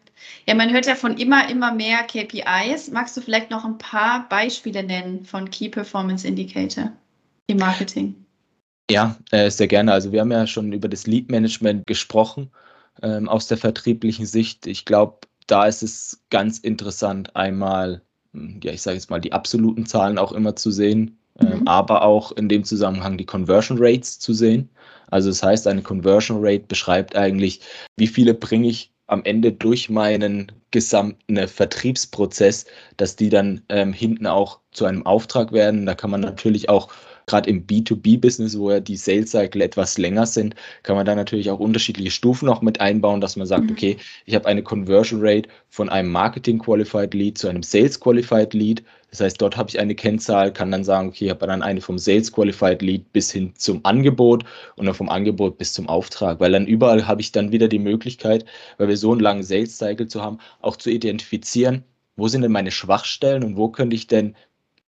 Ja, 0.45 0.55
man 0.55 0.71
hört 0.71 0.85
ja 0.85 0.95
von 0.95 1.17
immer, 1.17 1.49
immer 1.49 1.73
mehr 1.73 2.03
KPIs. 2.03 2.91
Magst 2.91 3.17
du 3.17 3.21
vielleicht 3.21 3.49
noch 3.49 3.65
ein 3.65 3.77
paar 3.77 4.27
Beispiele 4.29 4.83
nennen 4.83 5.25
von 5.25 5.49
Key 5.49 5.69
Performance 5.69 6.27
Indicator 6.27 6.91
im 7.47 7.57
Marketing? 7.57 8.26
Ja, 8.89 9.17
äh, 9.31 9.49
sehr 9.49 9.67
gerne. 9.67 9.91
Also 9.91 10.11
wir 10.11 10.21
haben 10.21 10.31
ja 10.31 10.47
schon 10.47 10.71
über 10.71 10.87
das 10.87 11.07
Lead-Management 11.07 11.85
gesprochen 11.85 12.51
ähm, 13.01 13.27
aus 13.27 13.47
der 13.47 13.57
vertrieblichen 13.57 14.25
Sicht. 14.25 14.65
Ich 14.65 14.85
glaube, 14.85 15.19
da 15.47 15.65
ist 15.65 15.83
es 15.83 16.23
ganz 16.29 16.59
interessant, 16.59 17.35
einmal, 17.35 18.01
hm, 18.33 18.59
ja, 18.63 18.71
ich 18.71 18.81
sage 18.81 18.95
jetzt 18.95 19.09
mal, 19.09 19.19
die 19.19 19.33
absoluten 19.33 19.85
Zahlen 19.85 20.17
auch 20.17 20.31
immer 20.31 20.55
zu 20.55 20.71
sehen, 20.71 21.17
ähm, 21.39 21.59
mhm. 21.59 21.67
aber 21.67 22.03
auch 22.03 22.31
in 22.33 22.47
dem 22.47 22.63
Zusammenhang 22.63 23.17
die 23.17 23.25
Conversion 23.25 23.77
Rates 23.79 24.19
zu 24.19 24.33
sehen. 24.33 24.69
Also 25.09 25.29
das 25.29 25.43
heißt, 25.43 25.67
eine 25.67 25.81
Conversion 25.81 26.39
Rate 26.41 26.65
beschreibt 26.67 27.15
eigentlich, 27.15 27.61
wie 27.97 28.07
viele 28.07 28.33
bringe 28.33 28.67
ich 28.67 28.91
am 29.07 29.23
Ende 29.23 29.53
durch 29.53 29.89
meinen 29.89 30.51
gesamten 30.71 31.47
Vertriebsprozess, 31.47 32.65
dass 32.97 33.15
die 33.15 33.29
dann 33.29 33.61
ähm, 33.69 33.93
hinten 33.93 34.27
auch 34.27 34.59
zu 34.71 34.85
einem 34.85 35.05
Auftrag 35.05 35.53
werden. 35.53 35.85
Da 35.85 35.95
kann 35.95 36.11
man 36.11 36.21
natürlich 36.21 36.67
auch 36.67 36.89
gerade 37.27 37.49
im 37.49 37.67
B2B-Business, 37.67 38.57
wo 38.57 38.71
ja 38.71 38.79
die 38.79 38.95
Sales-Cycle 38.95 39.61
etwas 39.61 39.97
länger 39.97 40.25
sind, 40.25 40.55
kann 40.83 40.95
man 40.95 41.05
da 41.05 41.13
natürlich 41.13 41.51
auch 41.51 41.59
unterschiedliche 41.59 42.09
Stufen 42.09 42.45
noch 42.45 42.61
mit 42.61 42.79
einbauen, 42.79 43.19
dass 43.19 43.35
man 43.35 43.45
sagt, 43.45 43.65
mhm. 43.65 43.71
okay, 43.71 43.97
ich 44.25 44.33
habe 44.33 44.47
eine 44.47 44.63
Conversion 44.63 45.19
Rate 45.21 45.49
von 45.69 45.89
einem 45.89 46.09
Marketing-Qualified 46.09 47.13
Lead 47.13 47.37
zu 47.37 47.49
einem 47.49 47.63
Sales-Qualified 47.63 48.53
Lead. 48.53 48.81
Das 49.11 49.19
heißt, 49.19 49.41
dort 49.41 49.57
habe 49.57 49.69
ich 49.69 49.77
eine 49.77 49.93
Kennzahl, 49.93 50.53
kann 50.53 50.71
dann 50.71 50.85
sagen, 50.85 51.09
okay, 51.09 51.25
ich 51.25 51.31
habe 51.31 51.45
dann 51.45 51.61
eine 51.61 51.81
vom 51.81 51.97
Sales 51.97 52.31
Qualified 52.31 52.81
Lead 52.81 53.11
bis 53.11 53.29
hin 53.29 53.51
zum 53.57 53.81
Angebot 53.83 54.45
und 54.77 54.85
dann 54.85 54.95
vom 54.95 55.09
Angebot 55.09 55.57
bis 55.57 55.73
zum 55.73 55.89
Auftrag, 55.89 56.39
weil 56.39 56.53
dann 56.53 56.65
überall 56.65 57.07
habe 57.07 57.19
ich 57.19 57.33
dann 57.33 57.51
wieder 57.51 57.67
die 57.67 57.79
Möglichkeit, 57.79 58.45
weil 58.77 58.87
wir 58.87 58.97
so 58.97 59.11
einen 59.11 59.19
langen 59.19 59.43
Sales 59.43 59.77
Cycle 59.77 60.07
zu 60.07 60.21
haben, 60.21 60.39
auch 60.61 60.77
zu 60.77 60.89
identifizieren, 60.89 61.83
wo 62.15 62.29
sind 62.29 62.41
denn 62.41 62.53
meine 62.53 62.71
Schwachstellen 62.71 63.43
und 63.43 63.57
wo 63.57 63.67
könnte 63.67 63.97
ich 63.97 64.07
denn 64.07 64.33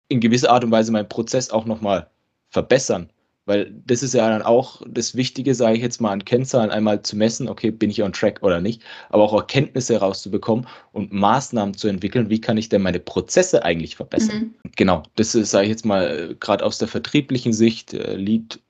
in 0.08 0.20
gewisser 0.20 0.50
Art 0.50 0.62
und 0.62 0.70
Weise 0.70 0.92
meinen 0.92 1.08
Prozess 1.08 1.50
auch 1.50 1.64
nochmal 1.64 2.08
verbessern. 2.50 3.10
Weil 3.48 3.72
das 3.86 4.02
ist 4.02 4.12
ja 4.12 4.28
dann 4.28 4.42
auch 4.42 4.82
das 4.86 5.14
Wichtige, 5.14 5.54
sage 5.54 5.78
ich 5.78 5.82
jetzt 5.82 6.02
mal, 6.02 6.12
an 6.12 6.22
Kennzahlen 6.22 6.70
einmal 6.70 7.00
zu 7.00 7.16
messen, 7.16 7.48
okay, 7.48 7.70
bin 7.70 7.88
ich 7.88 8.02
on 8.02 8.12
track 8.12 8.40
oder 8.42 8.60
nicht, 8.60 8.82
aber 9.08 9.22
auch 9.22 9.32
Erkenntnisse 9.32 9.94
herauszubekommen 9.94 10.66
und 10.92 11.14
Maßnahmen 11.14 11.72
zu 11.72 11.88
entwickeln, 11.88 12.28
wie 12.28 12.42
kann 12.42 12.58
ich 12.58 12.68
denn 12.68 12.82
meine 12.82 13.00
Prozesse 13.00 13.64
eigentlich 13.64 13.96
verbessern. 13.96 14.54
Mhm. 14.62 14.70
Genau, 14.76 15.02
das 15.16 15.34
ist, 15.34 15.50
sage 15.50 15.64
ich 15.64 15.70
jetzt 15.70 15.86
mal, 15.86 16.36
gerade 16.38 16.62
aus 16.62 16.76
der 16.76 16.88
vertrieblichen 16.88 17.54
Sicht, 17.54 17.94
äh, 17.94 18.16
Lead, 18.16 18.60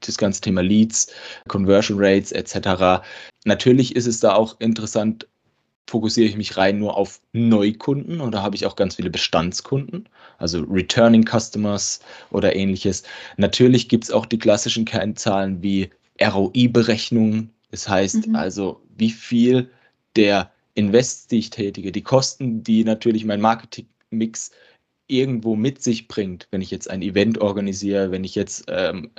das 0.00 0.16
ganze 0.16 0.40
Thema 0.40 0.62
Leads, 0.62 1.12
Conversion 1.48 1.98
Rates 2.00 2.32
etc. 2.32 3.04
Natürlich 3.44 3.94
ist 3.96 4.06
es 4.06 4.20
da 4.20 4.32
auch 4.32 4.58
interessant, 4.60 5.28
fokussiere 5.88 6.28
ich 6.28 6.36
mich 6.36 6.56
rein 6.56 6.78
nur 6.78 6.96
auf 6.96 7.20
Neukunden 7.32 8.20
oder 8.20 8.42
habe 8.42 8.56
ich 8.56 8.66
auch 8.66 8.76
ganz 8.76 8.94
viele 8.94 9.10
Bestandskunden, 9.10 10.08
also 10.38 10.60
Returning 10.62 11.24
Customers 11.26 12.00
oder 12.30 12.54
ähnliches. 12.54 13.02
Natürlich 13.36 13.88
gibt 13.88 14.04
es 14.04 14.10
auch 14.10 14.26
die 14.26 14.38
klassischen 14.38 14.84
Kennzahlen 14.84 15.62
wie 15.62 15.90
ROI-Berechnungen. 16.22 17.50
Das 17.70 17.88
heißt 17.88 18.28
mhm. 18.28 18.36
also, 18.36 18.80
wie 18.96 19.10
viel 19.10 19.70
der 20.16 20.52
Invest, 20.74 21.30
die 21.30 21.38
ich 21.38 21.50
tätige, 21.50 21.92
die 21.92 22.02
Kosten, 22.02 22.62
die 22.62 22.84
natürlich 22.84 23.24
mein 23.24 23.40
Marketingmix 23.40 24.50
irgendwo 25.08 25.56
mit 25.56 25.82
sich 25.82 26.06
bringt, 26.06 26.46
wenn 26.50 26.60
ich 26.60 26.70
jetzt 26.70 26.88
ein 26.88 27.02
Event 27.02 27.38
organisiere, 27.38 28.12
wenn 28.12 28.22
ich 28.22 28.36
jetzt 28.36 28.64
ähm, 28.68 29.10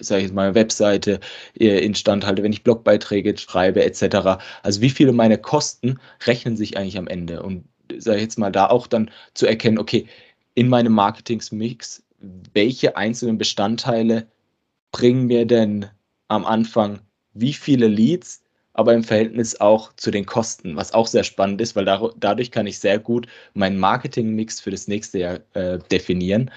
sage 0.00 0.20
ich 0.20 0.26
jetzt 0.26 0.34
mal, 0.34 0.54
Webseite 0.54 1.20
äh, 1.58 1.78
instand 1.84 2.26
halte, 2.26 2.42
wenn 2.42 2.52
ich 2.52 2.64
Blogbeiträge 2.64 3.36
schreibe, 3.36 3.84
etc. 3.84 4.42
Also 4.62 4.80
wie 4.80 4.90
viele 4.90 5.12
meiner 5.12 5.38
Kosten 5.38 5.98
rechnen 6.26 6.56
sich 6.56 6.76
eigentlich 6.76 6.98
am 6.98 7.06
Ende? 7.06 7.42
Und 7.42 7.64
sage 7.98 8.18
ich 8.18 8.24
jetzt 8.24 8.38
mal, 8.38 8.52
da 8.52 8.68
auch 8.68 8.86
dann 8.86 9.10
zu 9.34 9.46
erkennen, 9.46 9.78
okay, 9.78 10.06
in 10.54 10.68
meinem 10.68 10.92
Marketingsmix, 10.92 12.02
welche 12.52 12.96
einzelnen 12.96 13.38
Bestandteile 13.38 14.26
bringen 14.92 15.26
mir 15.26 15.46
denn 15.46 15.86
am 16.28 16.44
Anfang 16.44 17.00
wie 17.34 17.52
viele 17.52 17.88
Leads, 17.88 18.42
aber 18.72 18.94
im 18.94 19.04
Verhältnis 19.04 19.60
auch 19.60 19.92
zu 19.94 20.10
den 20.10 20.26
Kosten, 20.26 20.76
was 20.76 20.94
auch 20.94 21.06
sehr 21.06 21.24
spannend 21.24 21.60
ist, 21.60 21.76
weil 21.76 21.84
dadurch 21.84 22.50
kann 22.50 22.66
ich 22.66 22.78
sehr 22.78 22.98
gut 22.98 23.26
meinen 23.54 23.78
Marketingmix 23.78 24.60
für 24.60 24.70
das 24.70 24.88
nächste 24.88 25.18
Jahr 25.18 25.40
äh, 25.54 25.78
definieren. 25.90 26.50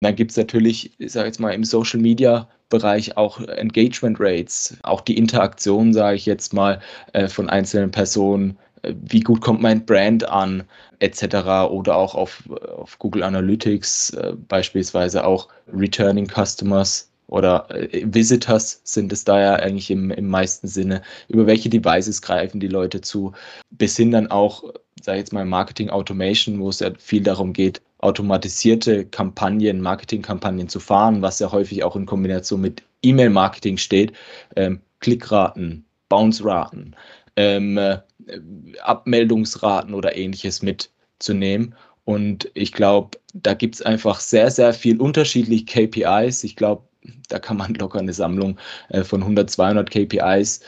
Dann 0.00 0.14
gibt 0.14 0.30
es 0.30 0.36
natürlich, 0.36 0.92
ich 0.98 1.12
sage 1.12 1.26
jetzt 1.26 1.40
mal, 1.40 1.50
im 1.50 1.64
Social 1.64 2.00
Media 2.00 2.48
Bereich 2.68 3.16
auch 3.16 3.40
Engagement 3.40 4.18
Rates, 4.20 4.76
auch 4.82 5.00
die 5.00 5.16
Interaktion, 5.16 5.92
sage 5.94 6.16
ich 6.16 6.26
jetzt 6.26 6.52
mal, 6.52 6.80
äh, 7.14 7.28
von 7.28 7.48
einzelnen 7.48 7.90
Personen. 7.90 8.58
Äh, 8.82 8.94
wie 9.00 9.20
gut 9.20 9.40
kommt 9.40 9.62
mein 9.62 9.86
Brand 9.86 10.28
an, 10.28 10.64
etc. 10.98 11.70
Oder 11.70 11.96
auch 11.96 12.14
auf, 12.14 12.42
auf 12.76 12.98
Google 12.98 13.22
Analytics 13.22 14.10
äh, 14.10 14.34
beispielsweise 14.48 15.24
auch 15.24 15.48
Returning 15.72 16.28
Customers 16.28 17.10
oder 17.28 17.68
Visitors 18.04 18.80
sind 18.84 19.12
es 19.12 19.22
da 19.22 19.38
ja 19.38 19.54
eigentlich 19.56 19.90
im, 19.90 20.10
im 20.10 20.28
meisten 20.28 20.66
Sinne. 20.66 21.02
Über 21.28 21.46
welche 21.46 21.68
Devices 21.68 22.22
greifen 22.22 22.58
die 22.58 22.68
Leute 22.68 23.02
zu? 23.02 23.32
Bis 23.70 23.96
hin 23.98 24.10
dann 24.10 24.28
auch, 24.28 24.62
sage 25.02 25.18
ich 25.18 25.22
jetzt 25.22 25.32
mal, 25.34 25.44
Marketing 25.44 25.90
Automation, 25.90 26.58
wo 26.58 26.70
es 26.70 26.80
ja 26.80 26.90
viel 26.98 27.22
darum 27.22 27.52
geht, 27.52 27.82
automatisierte 27.98 29.04
Kampagnen, 29.06 29.80
Marketingkampagnen 29.80 30.68
zu 30.68 30.80
fahren, 30.80 31.22
was 31.22 31.40
ja 31.40 31.50
häufig 31.50 31.82
auch 31.82 31.96
in 31.96 32.06
Kombination 32.06 32.60
mit 32.60 32.82
E-Mail-Marketing 33.02 33.76
steht, 33.76 34.12
ähm, 34.56 34.80
Klickraten, 35.00 35.84
Bounce-Raten, 36.08 36.94
ähm, 37.36 37.76
äh, 37.76 37.98
Abmeldungsraten 38.82 39.94
oder 39.94 40.16
ähnliches 40.16 40.62
mitzunehmen. 40.62 41.74
Und 42.04 42.50
ich 42.54 42.72
glaube, 42.72 43.18
da 43.34 43.54
gibt 43.54 43.76
es 43.76 43.82
einfach 43.82 44.20
sehr, 44.20 44.50
sehr 44.50 44.72
viel 44.72 45.00
unterschiedliche 45.00 45.64
KPIs. 45.64 46.44
Ich 46.44 46.56
glaube, 46.56 46.82
da 47.28 47.38
kann 47.38 47.56
man 47.56 47.74
locker 47.74 47.98
eine 47.98 48.12
Sammlung 48.12 48.58
äh, 48.88 49.02
von 49.02 49.22
100, 49.22 49.50
200 49.50 49.90
KPIs 49.90 50.60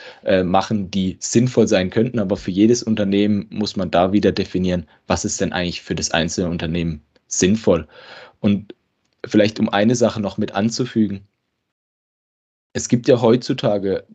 machen, 0.43 0.91
die 0.91 1.17
sinnvoll 1.19 1.67
sein 1.67 1.89
könnten. 1.89 2.19
Aber 2.19 2.37
für 2.37 2.51
jedes 2.51 2.83
Unternehmen 2.83 3.47
muss 3.49 3.75
man 3.75 3.89
da 3.89 4.13
wieder 4.13 4.31
definieren, 4.31 4.85
was 5.07 5.25
ist 5.25 5.41
denn 5.41 5.53
eigentlich 5.53 5.81
für 5.81 5.95
das 5.95 6.11
einzelne 6.11 6.49
Unternehmen 6.49 7.01
sinnvoll. 7.31 7.87
Und 8.39 8.75
vielleicht 9.25 9.59
um 9.59 9.69
eine 9.69 9.95
Sache 9.95 10.21
noch 10.21 10.37
mit 10.37 10.53
anzufügen. 10.53 11.27
Es 12.73 12.87
gibt 12.87 13.07
ja 13.07 13.21
heutzutage 13.21 14.05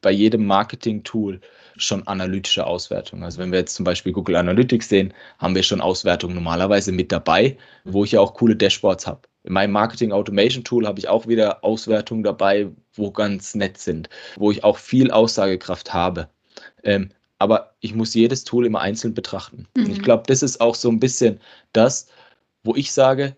bei 0.00 0.10
jedem 0.10 0.46
Marketing-Tool 0.46 1.40
schon 1.76 2.06
analytische 2.06 2.66
Auswertungen. 2.66 3.22
Also 3.22 3.38
wenn 3.38 3.50
wir 3.50 3.60
jetzt 3.60 3.74
zum 3.74 3.84
Beispiel 3.84 4.12
Google 4.12 4.36
Analytics 4.36 4.88
sehen, 4.88 5.14
haben 5.38 5.54
wir 5.54 5.62
schon 5.62 5.80
Auswertungen 5.80 6.34
normalerweise 6.34 6.92
mit 6.92 7.10
dabei, 7.12 7.56
wo 7.84 8.04
ich 8.04 8.12
ja 8.12 8.20
auch 8.20 8.34
coole 8.34 8.56
Dashboards 8.56 9.06
habe. 9.06 9.22
In 9.44 9.54
meinem 9.54 9.72
Marketing 9.72 10.12
Automation 10.12 10.64
Tool 10.64 10.86
habe 10.86 10.98
ich 10.98 11.08
auch 11.08 11.26
wieder 11.26 11.64
Auswertungen 11.64 12.22
dabei, 12.22 12.68
wo 12.94 13.10
ganz 13.10 13.54
nett 13.54 13.78
sind, 13.78 14.08
wo 14.36 14.50
ich 14.50 14.62
auch 14.62 14.78
viel 14.78 15.10
Aussagekraft 15.10 15.92
habe. 15.92 16.28
Ähm, 16.84 17.10
aber 17.38 17.74
ich 17.80 17.94
muss 17.94 18.14
jedes 18.14 18.44
Tool 18.44 18.66
immer 18.66 18.80
einzeln 18.80 19.14
betrachten. 19.14 19.66
Mhm. 19.76 19.90
ich 19.90 20.02
glaube, 20.02 20.24
das 20.26 20.42
ist 20.42 20.60
auch 20.60 20.74
so 20.74 20.88
ein 20.88 21.00
bisschen 21.00 21.40
das, 21.72 22.06
wo 22.64 22.74
ich 22.74 22.92
sage, 22.92 23.36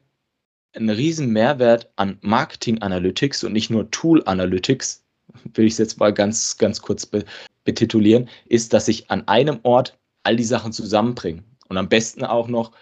ein 0.74 0.90
riesen 0.90 1.30
Mehrwert 1.30 1.90
an 1.96 2.18
Marketing 2.20 2.82
Analytics 2.82 3.44
und 3.44 3.52
nicht 3.52 3.70
nur 3.70 3.90
Tool 3.90 4.22
Analytics, 4.26 5.04
will 5.54 5.66
ich 5.66 5.74
es 5.74 5.78
jetzt 5.78 5.98
mal 5.98 6.12
ganz, 6.12 6.58
ganz 6.58 6.82
kurz 6.82 7.06
be 7.06 7.24
betitulieren, 7.64 8.28
ist, 8.44 8.74
dass 8.74 8.88
ich 8.88 9.10
an 9.10 9.26
einem 9.26 9.58
Ort 9.62 9.96
all 10.22 10.36
die 10.36 10.44
Sachen 10.44 10.70
zusammenbringe 10.70 11.42
und 11.68 11.78
am 11.78 11.88
besten 11.88 12.22
auch 12.22 12.46
noch 12.46 12.72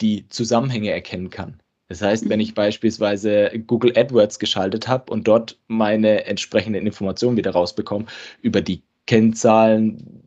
die 0.00 0.26
Zusammenhänge 0.30 0.90
erkennen 0.90 1.30
kann. 1.30 1.62
Das 1.86 2.02
heißt, 2.02 2.28
wenn 2.28 2.38
mhm. 2.38 2.46
ich 2.46 2.54
beispielsweise 2.54 3.52
Google 3.68 3.96
AdWords 3.96 4.40
geschaltet 4.40 4.88
habe 4.88 5.12
und 5.12 5.28
dort 5.28 5.60
meine 5.68 6.24
entsprechenden 6.24 6.86
Informationen 6.86 7.36
wieder 7.36 7.52
rausbekomme 7.52 8.06
über 8.40 8.60
die 8.60 8.82
Kennzahlen, 9.06 10.24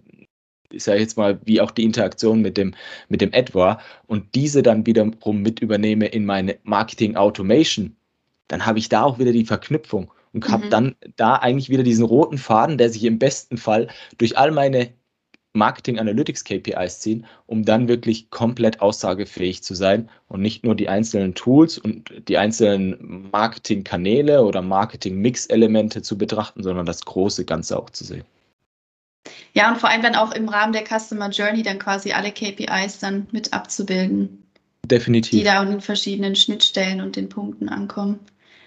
ich 0.71 0.83
sage 0.83 0.99
jetzt 0.99 1.17
mal, 1.17 1.39
wie 1.45 1.61
auch 1.61 1.71
die 1.71 1.83
Interaktion 1.83 2.41
mit 2.41 2.57
dem, 2.57 2.73
mit 3.09 3.21
dem 3.21 3.31
Ad 3.33 3.53
war 3.53 3.79
und 4.07 4.35
diese 4.35 4.63
dann 4.63 4.85
wiederum 4.85 5.41
mit 5.41 5.59
übernehme 5.59 6.07
in 6.07 6.25
meine 6.25 6.57
Marketing 6.63 7.15
Automation, 7.15 7.95
dann 8.47 8.65
habe 8.65 8.79
ich 8.79 8.89
da 8.89 9.03
auch 9.03 9.19
wieder 9.19 9.31
die 9.31 9.45
Verknüpfung 9.45 10.11
und 10.33 10.49
habe 10.49 10.65
mhm. 10.65 10.69
dann 10.69 10.95
da 11.15 11.35
eigentlich 11.35 11.69
wieder 11.69 11.83
diesen 11.83 12.05
roten 12.05 12.37
Faden, 12.37 12.77
der 12.77 12.89
sich 12.89 13.03
im 13.05 13.19
besten 13.19 13.57
Fall 13.57 13.87
durch 14.17 14.37
all 14.37 14.51
meine 14.51 14.89
Marketing 15.55 15.97
Analytics 15.97 16.43
KPIs 16.43 16.99
ziehen, 16.99 17.25
um 17.45 17.63
dann 17.63 17.87
wirklich 17.87 18.29
komplett 18.29 18.81
aussagefähig 18.81 19.63
zu 19.63 19.73
sein 19.73 20.09
und 20.27 20.41
nicht 20.41 20.65
nur 20.65 20.75
die 20.75 20.89
einzelnen 20.89 21.33
Tools 21.33 21.77
und 21.77 22.11
die 22.27 22.37
einzelnen 22.37 23.29
Marketing-Kanäle 23.31 24.43
oder 24.43 24.61
Marketing-Mix-Elemente 24.61 26.01
zu 26.01 26.17
betrachten, 26.17 26.61
sondern 26.61 26.85
das 26.85 27.05
große 27.05 27.45
Ganze 27.45 27.79
auch 27.79 27.89
zu 27.89 28.03
sehen. 28.03 28.25
Ja, 29.55 29.71
und 29.71 29.79
vor 29.79 29.89
allem 29.89 30.01
dann 30.01 30.15
auch 30.15 30.33
im 30.33 30.49
Rahmen 30.49 30.73
der 30.73 30.83
Customer 30.83 31.29
Journey 31.29 31.63
dann 31.63 31.79
quasi 31.79 32.11
alle 32.11 32.31
KPIs 32.31 32.99
dann 32.99 33.27
mit 33.31 33.53
abzubilden. 33.53 34.43
Definitiv. 34.85 35.39
Die 35.39 35.45
da 35.45 35.61
an 35.61 35.71
den 35.71 35.81
verschiedenen 35.81 36.35
Schnittstellen 36.35 37.01
und 37.01 37.15
den 37.15 37.29
Punkten 37.29 37.69
ankommen. 37.69 38.19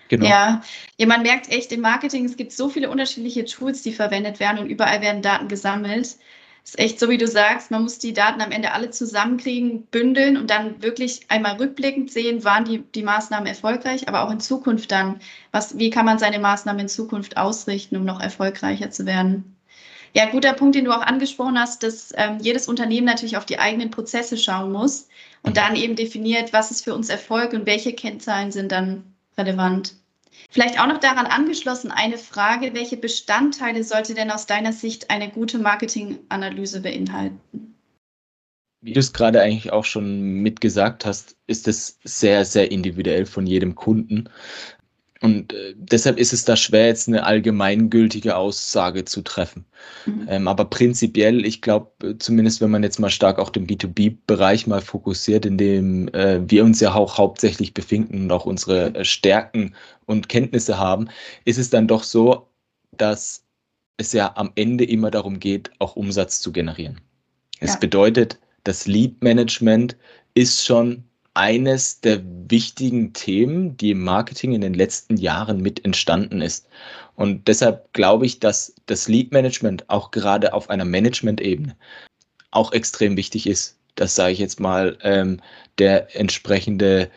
Genau. 0.08 0.26
Ja. 0.26 0.62
ja, 0.96 1.06
man 1.06 1.22
merkt 1.22 1.50
echt 1.50 1.70
im 1.72 1.82
Marketing, 1.82 2.24
es 2.24 2.38
gibt 2.38 2.52
so 2.52 2.70
viele 2.70 2.88
unterschiedliche 2.88 3.44
Tools, 3.44 3.82
die 3.82 3.92
verwendet 3.92 4.40
werden 4.40 4.58
und 4.58 4.70
überall 4.70 5.02
werden 5.02 5.20
Daten 5.20 5.48
gesammelt. 5.48 6.16
Es 6.64 6.70
ist 6.70 6.78
echt 6.78 7.00
so, 7.00 7.10
wie 7.10 7.18
du 7.18 7.26
sagst, 7.26 7.70
man 7.70 7.82
muss 7.82 7.98
die 7.98 8.14
Daten 8.14 8.40
am 8.40 8.50
Ende 8.50 8.72
alle 8.72 8.90
zusammenkriegen, 8.90 9.86
bündeln 9.86 10.38
und 10.38 10.48
dann 10.48 10.82
wirklich 10.82 11.20
einmal 11.28 11.56
rückblickend 11.56 12.10
sehen, 12.10 12.44
waren 12.44 12.64
die, 12.64 12.82
die 12.94 13.02
Maßnahmen 13.02 13.46
erfolgreich, 13.46 14.08
aber 14.08 14.24
auch 14.24 14.30
in 14.30 14.40
Zukunft 14.40 14.90
dann, 14.90 15.20
was, 15.52 15.78
wie 15.78 15.90
kann 15.90 16.06
man 16.06 16.18
seine 16.18 16.38
Maßnahmen 16.38 16.80
in 16.80 16.88
Zukunft 16.88 17.36
ausrichten, 17.36 17.96
um 17.96 18.04
noch 18.04 18.20
erfolgreicher 18.20 18.90
zu 18.90 19.04
werden. 19.04 19.57
Ja, 20.14 20.26
guter 20.26 20.54
Punkt, 20.54 20.74
den 20.74 20.84
du 20.84 20.92
auch 20.92 21.02
angesprochen 21.02 21.58
hast, 21.58 21.82
dass 21.82 22.12
ähm, 22.16 22.38
jedes 22.40 22.68
Unternehmen 22.68 23.06
natürlich 23.06 23.36
auf 23.36 23.46
die 23.46 23.58
eigenen 23.58 23.90
Prozesse 23.90 24.36
schauen 24.36 24.72
muss 24.72 25.08
und 25.42 25.56
dann 25.56 25.76
eben 25.76 25.96
definiert, 25.96 26.52
was 26.52 26.70
ist 26.70 26.84
für 26.84 26.94
uns 26.94 27.08
Erfolg 27.08 27.52
und 27.52 27.66
welche 27.66 27.92
Kennzahlen 27.92 28.50
sind 28.50 28.72
dann 28.72 29.04
relevant. 29.36 29.94
Vielleicht 30.50 30.80
auch 30.80 30.86
noch 30.86 30.98
daran 30.98 31.26
angeschlossen 31.26 31.90
eine 31.90 32.16
Frage, 32.16 32.72
welche 32.74 32.96
Bestandteile 32.96 33.84
sollte 33.84 34.14
denn 34.14 34.30
aus 34.30 34.46
deiner 34.46 34.72
Sicht 34.72 35.10
eine 35.10 35.28
gute 35.30 35.58
Marketinganalyse 35.58 36.80
beinhalten? 36.80 37.74
Wie 38.80 38.92
du 38.92 39.00
es 39.00 39.12
gerade 39.12 39.42
eigentlich 39.42 39.72
auch 39.72 39.84
schon 39.84 40.20
mitgesagt 40.20 41.04
hast, 41.04 41.36
ist 41.48 41.66
es 41.66 41.98
sehr, 42.04 42.44
sehr 42.44 42.70
individuell 42.70 43.26
von 43.26 43.46
jedem 43.46 43.74
Kunden. 43.74 44.28
Und 45.20 45.52
äh, 45.52 45.74
deshalb 45.76 46.18
ist 46.18 46.32
es 46.32 46.44
da 46.44 46.56
schwer, 46.56 46.86
jetzt 46.86 47.08
eine 47.08 47.24
allgemeingültige 47.24 48.36
Aussage 48.36 49.04
zu 49.04 49.22
treffen. 49.22 49.64
Mhm. 50.06 50.26
Ähm, 50.28 50.48
aber 50.48 50.64
prinzipiell, 50.66 51.44
ich 51.44 51.60
glaube, 51.60 51.90
äh, 52.06 52.18
zumindest 52.18 52.60
wenn 52.60 52.70
man 52.70 52.84
jetzt 52.84 53.00
mal 53.00 53.10
stark 53.10 53.38
auch 53.38 53.50
den 53.50 53.66
B2B-Bereich 53.66 54.66
mal 54.68 54.80
fokussiert, 54.80 55.44
in 55.44 55.58
dem 55.58 56.08
äh, 56.08 56.40
wir 56.48 56.64
uns 56.64 56.78
ja 56.80 56.94
auch 56.94 57.18
hauptsächlich 57.18 57.74
befinden 57.74 58.22
und 58.22 58.32
auch 58.32 58.46
unsere 58.46 58.94
äh, 58.94 59.04
Stärken 59.04 59.74
und 60.06 60.28
Kenntnisse 60.28 60.78
haben, 60.78 61.08
ist 61.44 61.58
es 61.58 61.70
dann 61.70 61.88
doch 61.88 62.04
so, 62.04 62.48
dass 62.92 63.44
es 63.96 64.12
ja 64.12 64.32
am 64.36 64.52
Ende 64.54 64.84
immer 64.84 65.10
darum 65.10 65.40
geht, 65.40 65.72
auch 65.80 65.96
Umsatz 65.96 66.40
zu 66.40 66.52
generieren. 66.52 67.00
Es 67.58 67.72
ja. 67.72 67.78
bedeutet, 67.80 68.38
das 68.62 68.86
Lead-Management 68.86 69.96
ist 70.34 70.64
schon 70.64 71.02
eines 71.38 72.00
der 72.00 72.20
wichtigen 72.50 73.12
Themen, 73.12 73.76
die 73.76 73.92
im 73.92 74.02
Marketing 74.02 74.54
in 74.54 74.60
den 74.60 74.74
letzten 74.74 75.16
Jahren 75.16 75.60
mit 75.60 75.84
entstanden 75.84 76.42
ist. 76.42 76.66
Und 77.14 77.46
deshalb 77.46 77.92
glaube 77.92 78.26
ich, 78.26 78.40
dass 78.40 78.74
das 78.86 79.06
Lead 79.06 79.30
Management 79.30 79.88
auch 79.88 80.10
gerade 80.10 80.52
auf 80.52 80.68
einer 80.68 80.84
Management-Ebene 80.84 81.76
auch 82.50 82.72
extrem 82.72 83.16
wichtig 83.16 83.46
ist. 83.46 83.78
Das 83.94 84.16
sage 84.16 84.32
ich 84.32 84.40
jetzt 84.40 84.58
mal, 84.58 84.98
ähm, 85.02 85.40
der 85.78 86.16
entsprechende, 86.16 87.08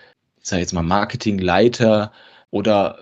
sage 0.44 0.62
jetzt 0.62 0.74
mal, 0.74 0.84
Marketingleiter 0.84 2.12
oder 2.52 3.00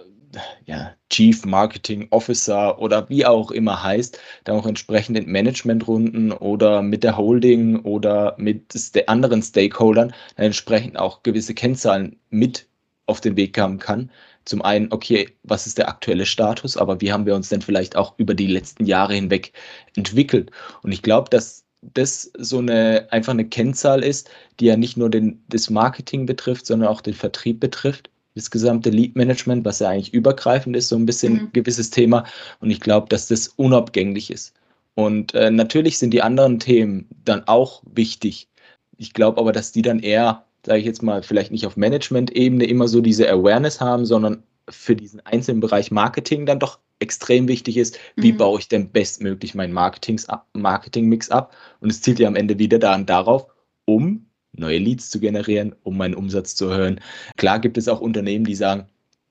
ja, 0.66 0.96
Chief 1.10 1.46
Marketing 1.46 2.08
Officer 2.12 2.80
oder 2.80 3.10
wie 3.10 3.26
auch 3.26 3.52
immer 3.52 3.82
heißt, 3.84 4.20
dann 4.44 4.58
auch 4.58 4.66
entsprechend 4.66 5.18
in 5.18 5.32
Managementrunden 5.32 6.32
oder 6.32 6.82
mit 6.82 7.04
der 7.04 7.18
Holding 7.18 7.80
oder 7.80 8.36
mit 8.38 8.74
anderen 9.08 9.42
Stakeholdern 9.42 10.14
dann 10.36 10.46
entsprechend 10.46 10.98
auch 10.98 11.24
gewisse 11.24 11.54
Kennzahlen 11.54 12.18
mit 12.30 12.68
auf 13.08 13.22
den 13.22 13.36
Weg 13.38 13.58
haben 13.58 13.80
kann. 13.80 14.12
Zum 14.46 14.62
einen, 14.62 14.92
okay, 14.92 15.30
was 15.44 15.68
ist 15.68 15.78
der 15.78 15.90
aktuelle 15.90 16.26
Status, 16.26 16.78
aber 16.78 17.02
wie 17.02 17.12
haben 17.12 17.26
wir 17.26 17.36
uns 17.36 17.50
denn 17.50 17.62
vielleicht 17.62 17.96
auch 17.96 18.14
über 18.18 18.34
die 18.34 18.48
letzten 18.48 18.86
Jahre 18.86 19.16
hinweg 19.16 19.54
entwickelt? 19.96 20.52
Und 20.84 20.92
ich 20.92 21.02
glaube, 21.02 21.30
dass 21.30 21.66
das 21.82 22.32
so 22.38 22.60
eine 22.60 23.08
einfach 23.12 23.34
eine 23.34 23.48
Kennzahl 23.48 24.04
ist, 24.04 24.30
die 24.60 24.66
ja 24.66 24.78
nicht 24.78 24.98
nur 24.98 25.10
den, 25.10 25.44
das 25.48 25.70
Marketing 25.70 26.26
betrifft, 26.26 26.66
sondern 26.66 26.90
auch 26.90 27.02
den 27.02 27.14
Vertrieb 27.14 27.60
betrifft 27.60 28.10
das 28.36 28.52
gesamte 28.52 28.90
Lead-Management, 28.90 29.66
was 29.66 29.80
ja 29.80 29.90
eigentlich 29.90 30.14
übergreifend 30.14 30.76
ist, 30.76 30.90
so 30.90 30.96
ein 30.96 31.06
bisschen 31.06 31.34
mhm. 31.34 31.50
gewisses 31.54 31.90
Thema. 31.90 32.26
Und 32.60 32.70
ich 32.70 32.80
glaube, 32.80 33.08
dass 33.10 33.28
das 33.28 33.50
unabgängig 33.50 34.32
ist. 34.32 34.54
Und 34.96 35.34
äh, 35.34 35.50
natürlich 35.52 35.98
sind 35.98 36.12
die 36.12 36.22
anderen 36.22 36.60
Themen 36.60 37.08
dann 37.26 37.44
auch 37.48 37.84
wichtig. 37.90 38.50
Ich 38.98 39.14
glaube 39.14 39.40
aber, 39.40 39.52
dass 39.52 39.72
die 39.72 39.82
dann 39.82 40.00
eher, 40.00 40.46
sage 40.66 40.80
ich 40.80 40.86
jetzt 40.86 41.02
mal, 41.02 41.24
vielleicht 41.24 41.52
nicht 41.52 41.66
auf 41.66 41.78
Management-Ebene 41.78 42.66
immer 42.66 42.88
so 42.88 43.02
diese 43.02 43.30
Awareness 43.30 43.80
haben, 43.80 44.06
sondern 44.06 44.44
für 44.70 44.96
diesen 44.96 45.26
einzelnen 45.26 45.62
Bereich 45.62 45.90
Marketing 45.90 46.46
dann 46.46 46.60
doch 46.60 46.80
extrem 47.00 47.48
wichtig 47.48 47.78
ist, 47.78 47.98
wie 48.16 48.34
mhm. 48.34 48.38
baue 48.38 48.60
ich 48.60 48.68
denn 48.68 48.90
bestmöglich 48.90 49.56
meinen 49.56 49.74
Marketing-Mix 49.74 51.30
ab? 51.30 51.56
Und 51.80 51.90
es 51.90 52.02
zielt 52.02 52.20
ja 52.20 52.28
am 52.28 52.36
Ende 52.36 52.60
wieder 52.60 52.78
dann 52.78 53.06
darauf, 53.06 53.48
um 53.86 54.26
neue 54.60 54.78
Leads 54.78 55.10
zu 55.10 55.20
generieren, 55.20 55.76
um 55.84 55.98
meinen 55.98 56.16
Umsatz 56.16 56.56
zu 56.56 56.68
erhöhen. 56.68 57.00
Klar 57.38 57.60
gibt 57.60 57.78
es 57.78 57.88
auch 57.88 58.02
Unternehmen, 58.02 58.46
die 58.46 58.56
sagen, 58.56 58.88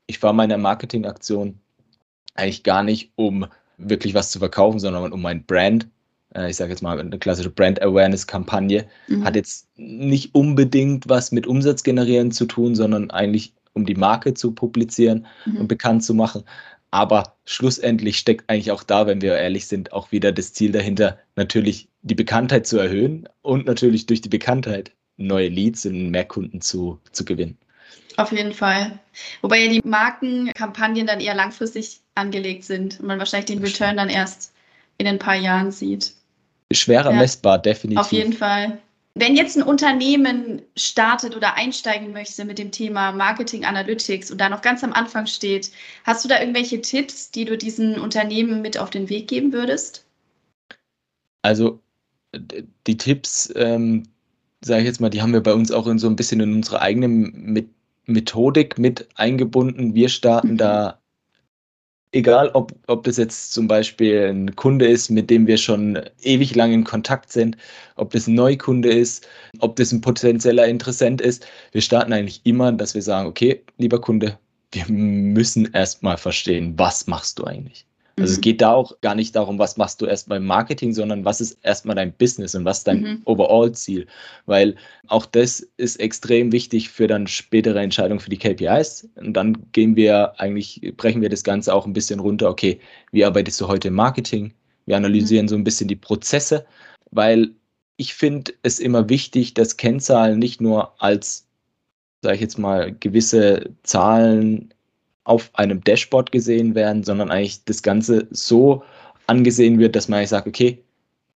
ich 0.07 0.19
fahre 0.19 0.35
meine 0.35 0.59
Marketingaktion 0.59 1.61
eigentlich 2.35 2.63
gar 2.63 2.83
nicht, 2.83 3.13
um 3.17 3.47
wirklich 3.77 4.15
was 4.15 4.31
zu 4.31 4.39
verkaufen, 4.39 4.79
sondern 4.79 5.13
um 5.13 5.23
mein 5.23 5.45
Brand. 5.45 5.89
Äh, 6.35 6.51
ich 6.51 6.57
sage 6.57 6.71
jetzt 6.71 6.83
mal, 6.83 6.99
eine 6.99 7.19
klassische 7.19 7.51
Brand 7.51 7.81
Awareness-Kampagne 7.83 8.87
mhm. 9.07 9.25
hat 9.25 9.37
jetzt 9.37 9.69
nicht 9.77 10.35
unbedingt 10.35 11.09
was 11.09 11.33
mit 11.33 11.47
Umsatz 11.47 11.83
generieren 11.83 12.33
zu 12.33 12.47
tun, 12.47 12.75
sondern 12.75 13.11
eigentlich 13.11 13.55
um 13.75 13.87
die 13.87 13.95
Marke 13.95 14.35
zu 14.35 14.53
publizieren 14.53 15.27
mhm. 15.47 15.59
und 15.59 15.69
bekannt 15.69 16.05
zu 16.05 16.15
machen. 16.15 16.43
Aber 16.91 17.35
schlussendlich 17.45 18.19
steckt 18.19 18.49
eigentlich 18.49 18.73
auch 18.73 18.83
da, 18.83 19.07
wenn 19.07 19.21
wir 19.21 19.37
ehrlich 19.37 19.67
sind, 19.67 19.93
auch 19.93 20.11
wieder 20.11 20.33
das 20.33 20.55
Ziel 20.55 20.73
dahinter, 20.73 21.19
natürlich 21.37 21.89
die 22.03 22.15
Bekanntheit 22.15 22.67
zu 22.67 22.79
erhöhen 22.79 23.29
und 23.43 23.67
natürlich 23.67 24.07
durch 24.07 24.23
die 24.23 24.31
Bekanntheit 24.31 24.93
neue 25.19 25.49
Leads 25.49 25.85
und 25.85 26.11
mehr 26.11 26.25
Kunden 26.25 26.61
zu, 26.61 26.99
zu 27.13 27.25
gewinnen. 27.25 27.59
Auf 28.17 28.33
jeden 28.33 28.53
Fall. 28.53 28.99
Wobei 29.43 29.65
ja 29.65 29.71
die 29.71 29.83
Markenkampagnen 29.85 31.07
dann 31.07 31.21
eher 31.21 31.35
langfristig 31.35 32.01
angelegt 32.15 32.65
sind 32.65 32.99
und 32.99 33.07
man 33.07 33.19
wahrscheinlich 33.19 33.47
den 33.47 33.63
Return 33.63 33.97
dann 33.97 34.09
erst 34.09 34.53
in 34.97 35.07
ein 35.07 35.19
paar 35.19 35.37
Jahren 35.37 35.71
sieht. 35.71 36.15
Schwerer 36.73 37.13
ja. 37.13 37.19
messbar, 37.19 37.59
definitiv. 37.59 38.01
Auf 38.01 38.13
jeden 38.13 38.33
Fall. 38.33 38.79
Wenn 39.15 39.37
jetzt 39.37 39.57
ein 39.57 39.63
Unternehmen 39.63 40.63
startet 40.77 41.37
oder 41.37 41.55
einsteigen 41.55 42.13
möchte 42.13 42.45
mit 42.45 42.59
dem 42.59 42.71
Thema 42.71 43.13
Marketing 43.13 43.65
Analytics 43.65 44.31
und 44.31 44.41
da 44.41 44.49
noch 44.49 44.63
ganz 44.63 44.85
am 44.85 44.93
Anfang 44.93 45.27
steht, 45.27 45.71
hast 46.05 46.25
du 46.25 46.29
da 46.29 46.39
irgendwelche 46.41 46.81
Tipps, 46.81 47.31
die 47.31 47.45
du 47.45 47.57
diesen 47.57 47.99
Unternehmen 47.99 48.63
mit 48.63 48.79
auf 48.79 48.91
den 48.91 49.09
Weg 49.09 49.29
geben 49.29 49.53
würdest? 49.53 50.05
Also 51.43 51.81
die 52.87 52.97
Tipps, 52.97 53.53
ähm, 53.57 54.05
sage 54.61 54.81
ich 54.81 54.87
jetzt 54.87 55.01
mal, 55.01 55.11
die 55.11 55.23
haben 55.23 55.33
wir 55.33 55.43
bei 55.43 55.55
uns 55.55 55.71
auch 55.71 55.87
in 55.87 55.99
so 55.99 56.09
ein 56.09 56.17
bisschen 56.17 56.41
in 56.41 56.55
unsere 56.55 56.81
eigene 56.81 57.33
Methodik 58.07 58.79
mit 58.79 59.09
eingebunden. 59.15 59.95
Wir 59.95 60.09
starten 60.09 60.53
mhm. 60.53 60.57
da, 60.59 61.01
egal 62.13 62.51
ob, 62.55 62.75
ob 62.87 63.05
das 63.05 63.17
jetzt 63.19 63.53
zum 63.53 63.69
Beispiel 63.69 64.29
ein 64.29 64.57
Kunde 64.57 64.87
ist, 64.87 65.11
mit 65.11 65.31
dem 65.31 65.47
wir 65.47 65.59
schon 65.59 66.01
ewig 66.23 66.55
lang 66.55 66.73
in 66.73 66.85
Kontakt 66.85 67.33
sind, 67.33 67.57
ob 67.97 68.11
das 68.13 68.27
ein 68.27 68.35
Neukunde 68.35 68.91
ist, 68.91 69.27
ob 69.61 69.77
das 69.77 69.93
ein 69.93 70.01
potenzieller 70.01 70.67
Interessent 70.67 71.21
ist. 71.21 71.47
Wir 71.73 71.83
starten 71.83 72.13
eigentlich 72.13 72.41
immer, 72.45 72.73
dass 72.73 72.95
wir 72.95 73.03
sagen, 73.03 73.29
okay, 73.29 73.63
lieber 73.77 74.01
Kunde, 74.01 74.39
wir 74.73 74.85
müssen 74.89 75.73
erstmal 75.73 76.19
verstehen, 76.19 76.75
was 76.77 77.07
machst 77.07 77.39
du 77.39 77.45
eigentlich? 77.45 77.88
Also 78.21 78.33
es 78.33 78.39
mhm. 78.39 78.43
geht 78.43 78.61
da 78.61 78.73
auch 78.73 79.01
gar 79.01 79.15
nicht 79.15 79.35
darum, 79.37 79.59
was 79.59 79.77
machst 79.77 80.01
du 80.01 80.07
erstmal 80.07 80.39
im 80.39 80.47
Marketing, 80.47 80.93
sondern 80.93 81.25
was 81.25 81.41
ist 81.41 81.59
erstmal 81.63 81.97
dein 81.97 82.13
Business 82.13 82.55
und 82.55 82.65
was 82.65 82.79
ist 82.79 82.87
dein 82.89 83.01
mhm. 83.01 83.23
Overall-Ziel. 83.25 84.07
Weil 84.47 84.77
auch 85.07 85.27
das 85.27 85.61
ist 85.77 85.97
extrem 86.01 86.53
wichtig 86.53 86.89
für 86.89 87.07
dann 87.07 87.27
spätere 87.27 87.81
Entscheidungen 87.81 88.21
für 88.21 88.31
die 88.31 88.39
KPIs. 88.39 89.09
Und 89.17 89.35
dann 89.35 89.57
gehen 89.73 89.97
wir 89.97 90.41
eigentlich, 90.41 90.93
brechen 90.97 91.23
wir 91.23 91.29
das 91.29 91.45
Ganze 91.45 91.75
auch 91.75 91.87
ein 91.87 91.93
bisschen 91.93 92.21
runter. 92.21 92.51
Okay, 92.51 92.81
wie 93.13 93.25
arbeitest 93.25 93.61
du 93.61 93.69
heute 93.69 93.89
im 93.89 93.95
Marketing? 93.95 94.53
Wir 94.87 94.97
analysieren 94.97 95.47
mhm. 95.47 95.49
so 95.49 95.55
ein 95.57 95.65
bisschen 95.65 95.89
die 95.89 95.97
Prozesse, 95.97 96.67
weil 97.11 97.51
ich 97.97 98.15
finde 98.15 98.53
es 98.63 98.79
immer 98.79 99.09
wichtig, 99.09 99.55
dass 99.55 99.77
Kennzahlen 99.77 100.39
nicht 100.39 100.61
nur 100.61 101.03
als, 101.03 101.47
sage 102.23 102.37
ich 102.37 102.41
jetzt 102.41 102.59
mal, 102.59 102.95
gewisse 102.95 103.71
Zahlen 103.83 104.73
auf 105.29 105.51
einem 105.53 105.83
Dashboard 105.85 106.33
gesehen 106.33 106.75
werden, 106.75 107.05
sondern 107.05 107.31
eigentlich 107.31 107.63
das 107.65 107.83
Ganze 107.83 108.27
so 108.31 108.83
angesehen 109.27 109.79
wird, 109.79 109.95
dass 109.95 110.09
man 110.09 110.19
eigentlich 110.19 110.31
sagt, 110.31 110.47
okay, 110.47 110.83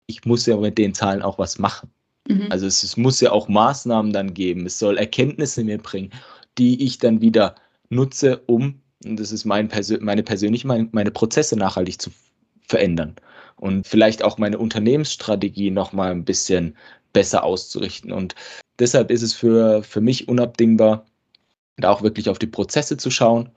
ich 0.06 0.24
muss 0.24 0.46
ja 0.46 0.56
mit 0.56 0.78
den 0.78 0.94
Zahlen 0.94 1.20
auch 1.20 1.38
was 1.38 1.58
machen. 1.58 1.90
Mhm. 2.26 2.46
Also 2.48 2.66
es, 2.66 2.82
es, 2.82 2.96
muss 2.96 3.20
ja 3.20 3.32
auch 3.32 3.48
Maßnahmen 3.48 4.12
dann 4.12 4.32
geben. 4.32 4.64
Es 4.64 4.78
soll 4.78 4.96
Erkenntnisse 4.96 5.62
mir 5.62 5.76
bringen, 5.76 6.10
die 6.56 6.82
ich 6.82 6.98
dann 6.98 7.20
wieder 7.20 7.54
nutze, 7.90 8.38
um, 8.46 8.80
und 9.04 9.20
das 9.20 9.30
ist 9.30 9.44
mein 9.44 9.68
Persö 9.68 9.98
meine 10.00 10.22
persönliche 10.22 10.66
meine, 10.66 10.88
meine 10.92 11.10
Prozesse 11.10 11.56
nachhaltig 11.56 12.00
zu 12.00 12.10
verändern 12.66 13.16
und 13.56 13.86
vielleicht 13.86 14.22
auch 14.22 14.38
meine 14.38 14.58
Unternehmensstrategie 14.58 15.70
nochmal 15.70 16.12
ein 16.12 16.24
bisschen 16.24 16.76
besser 17.12 17.44
auszurichten. 17.44 18.10
Und 18.10 18.34
deshalb 18.78 19.10
ist 19.10 19.22
es 19.22 19.34
für, 19.34 19.82
für 19.82 20.00
mich 20.00 20.28
unabdingbar, 20.28 21.04
da 21.76 21.90
auch 21.90 22.02
wirklich 22.02 22.30
auf 22.30 22.38
die 22.38 22.46
Prozesse 22.46 22.96
zu 22.96 23.10
schauen 23.10 23.50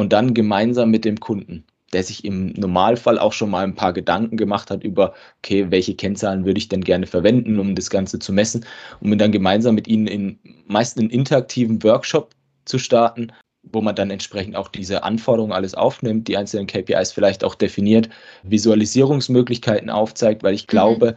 und 0.00 0.12
dann 0.12 0.34
gemeinsam 0.34 0.90
mit 0.90 1.04
dem 1.04 1.20
Kunden, 1.20 1.64
der 1.92 2.02
sich 2.02 2.24
im 2.24 2.52
Normalfall 2.54 3.18
auch 3.18 3.34
schon 3.34 3.50
mal 3.50 3.64
ein 3.64 3.74
paar 3.74 3.92
Gedanken 3.92 4.38
gemacht 4.38 4.70
hat 4.70 4.82
über, 4.82 5.12
okay, 5.38 5.70
welche 5.70 5.94
Kennzahlen 5.94 6.46
würde 6.46 6.58
ich 6.58 6.68
denn 6.68 6.82
gerne 6.82 7.06
verwenden, 7.06 7.58
um 7.58 7.74
das 7.74 7.90
Ganze 7.90 8.18
zu 8.18 8.32
messen, 8.32 8.64
um 9.00 9.16
dann 9.18 9.30
gemeinsam 9.30 9.74
mit 9.74 9.88
ihnen 9.88 10.06
in 10.06 10.38
meist 10.66 10.98
einen 10.98 11.10
interaktiven 11.10 11.82
Workshop 11.82 12.30
zu 12.64 12.78
starten, 12.78 13.30
wo 13.62 13.82
man 13.82 13.94
dann 13.94 14.10
entsprechend 14.10 14.56
auch 14.56 14.68
diese 14.68 15.02
Anforderungen 15.02 15.52
alles 15.52 15.74
aufnimmt, 15.74 16.28
die 16.28 16.36
einzelnen 16.36 16.66
KPIs 16.66 17.12
vielleicht 17.12 17.44
auch 17.44 17.54
definiert, 17.54 18.08
Visualisierungsmöglichkeiten 18.42 19.90
aufzeigt, 19.90 20.42
weil 20.42 20.54
ich 20.54 20.62
mhm. 20.62 20.70
glaube, 20.70 21.12
mhm. 21.12 21.16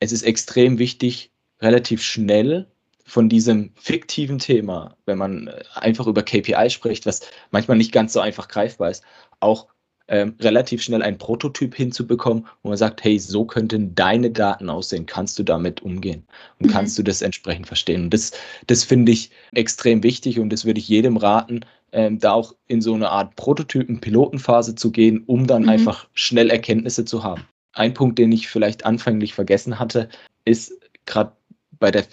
es 0.00 0.12
ist 0.12 0.22
extrem 0.22 0.78
wichtig, 0.78 1.32
relativ 1.60 2.02
schnell 2.02 2.66
von 3.06 3.28
diesem 3.28 3.70
fiktiven 3.76 4.38
Thema, 4.38 4.96
wenn 5.06 5.18
man 5.18 5.46
äh, 5.46 5.62
einfach 5.76 6.06
über 6.06 6.22
KPI 6.22 6.70
spricht, 6.70 7.06
was 7.06 7.20
manchmal 7.50 7.76
nicht 7.76 7.92
ganz 7.92 8.12
so 8.12 8.20
einfach 8.20 8.48
greifbar 8.48 8.90
ist, 8.90 9.04
auch 9.40 9.68
ähm, 10.08 10.34
relativ 10.40 10.82
schnell 10.82 11.02
ein 11.02 11.18
Prototyp 11.18 11.74
hinzubekommen, 11.74 12.46
wo 12.62 12.68
man 12.68 12.78
sagt, 12.78 13.02
hey, 13.02 13.18
so 13.18 13.44
könnten 13.44 13.94
deine 13.94 14.30
Daten 14.30 14.68
aussehen, 14.70 15.06
kannst 15.06 15.38
du 15.38 15.42
damit 15.42 15.82
umgehen 15.82 16.24
und 16.60 16.68
mhm. 16.68 16.72
kannst 16.72 16.98
du 16.98 17.02
das 17.02 17.22
entsprechend 17.22 17.66
verstehen. 17.66 18.04
Und 18.04 18.14
das, 18.14 18.32
das 18.66 18.84
finde 18.84 19.12
ich 19.12 19.30
extrem 19.52 20.02
wichtig 20.02 20.38
und 20.38 20.50
das 20.50 20.64
würde 20.64 20.78
ich 20.80 20.88
jedem 20.88 21.16
raten, 21.16 21.60
ähm, 21.92 22.18
da 22.18 22.32
auch 22.32 22.54
in 22.68 22.80
so 22.80 22.94
eine 22.94 23.10
Art 23.10 23.34
Prototypen-Pilotenphase 23.36 24.74
zu 24.74 24.90
gehen, 24.90 25.22
um 25.26 25.46
dann 25.46 25.62
mhm. 25.62 25.70
einfach 25.70 26.08
schnell 26.14 26.50
Erkenntnisse 26.50 27.04
zu 27.04 27.24
haben. 27.24 27.42
Ein 27.72 27.94
Punkt, 27.94 28.18
den 28.18 28.32
ich 28.32 28.48
vielleicht 28.48 28.84
anfänglich 28.84 29.34
vergessen 29.34 29.78
hatte, 29.78 30.08
ist 30.44 30.72
gerade 31.04 31.32
bei, 31.78 31.90
der, 31.90 32.04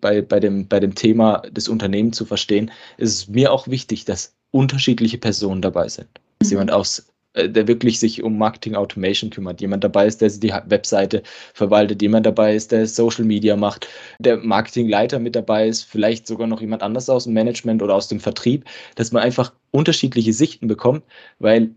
bei, 0.00 0.22
bei, 0.22 0.40
dem, 0.40 0.68
bei 0.68 0.80
dem 0.80 0.94
Thema 0.94 1.42
des 1.50 1.68
Unternehmens 1.68 2.16
zu 2.16 2.24
verstehen, 2.24 2.70
ist 2.98 3.14
es 3.14 3.28
mir 3.28 3.52
auch 3.52 3.68
wichtig, 3.68 4.04
dass 4.04 4.34
unterschiedliche 4.50 5.18
Personen 5.18 5.62
dabei 5.62 5.88
sind. 5.88 6.08
Dass 6.38 6.48
mhm. 6.48 6.54
jemand 6.54 6.72
aus, 6.72 7.06
äh, 7.34 7.48
der 7.48 7.66
wirklich 7.66 7.98
sich 7.98 8.22
um 8.22 8.38
Marketing 8.38 8.74
Automation 8.74 9.30
kümmert, 9.30 9.60
jemand 9.60 9.84
dabei 9.84 10.06
ist, 10.06 10.20
der 10.20 10.30
die 10.30 10.52
Webseite 10.66 11.22
verwaltet, 11.52 12.02
jemand 12.02 12.26
dabei 12.26 12.54
ist, 12.54 12.72
der 12.72 12.86
Social 12.86 13.24
Media 13.24 13.56
macht, 13.56 13.88
der 14.18 14.36
Marketingleiter 14.38 15.18
mit 15.18 15.36
dabei 15.36 15.68
ist, 15.68 15.82
vielleicht 15.82 16.26
sogar 16.26 16.46
noch 16.46 16.60
jemand 16.60 16.82
anders 16.82 17.08
aus 17.10 17.24
dem 17.24 17.32
Management 17.34 17.82
oder 17.82 17.94
aus 17.94 18.08
dem 18.08 18.20
Vertrieb, 18.20 18.64
dass 18.94 19.12
man 19.12 19.22
einfach 19.22 19.52
unterschiedliche 19.72 20.32
Sichten 20.32 20.68
bekommt, 20.68 21.02
weil 21.38 21.74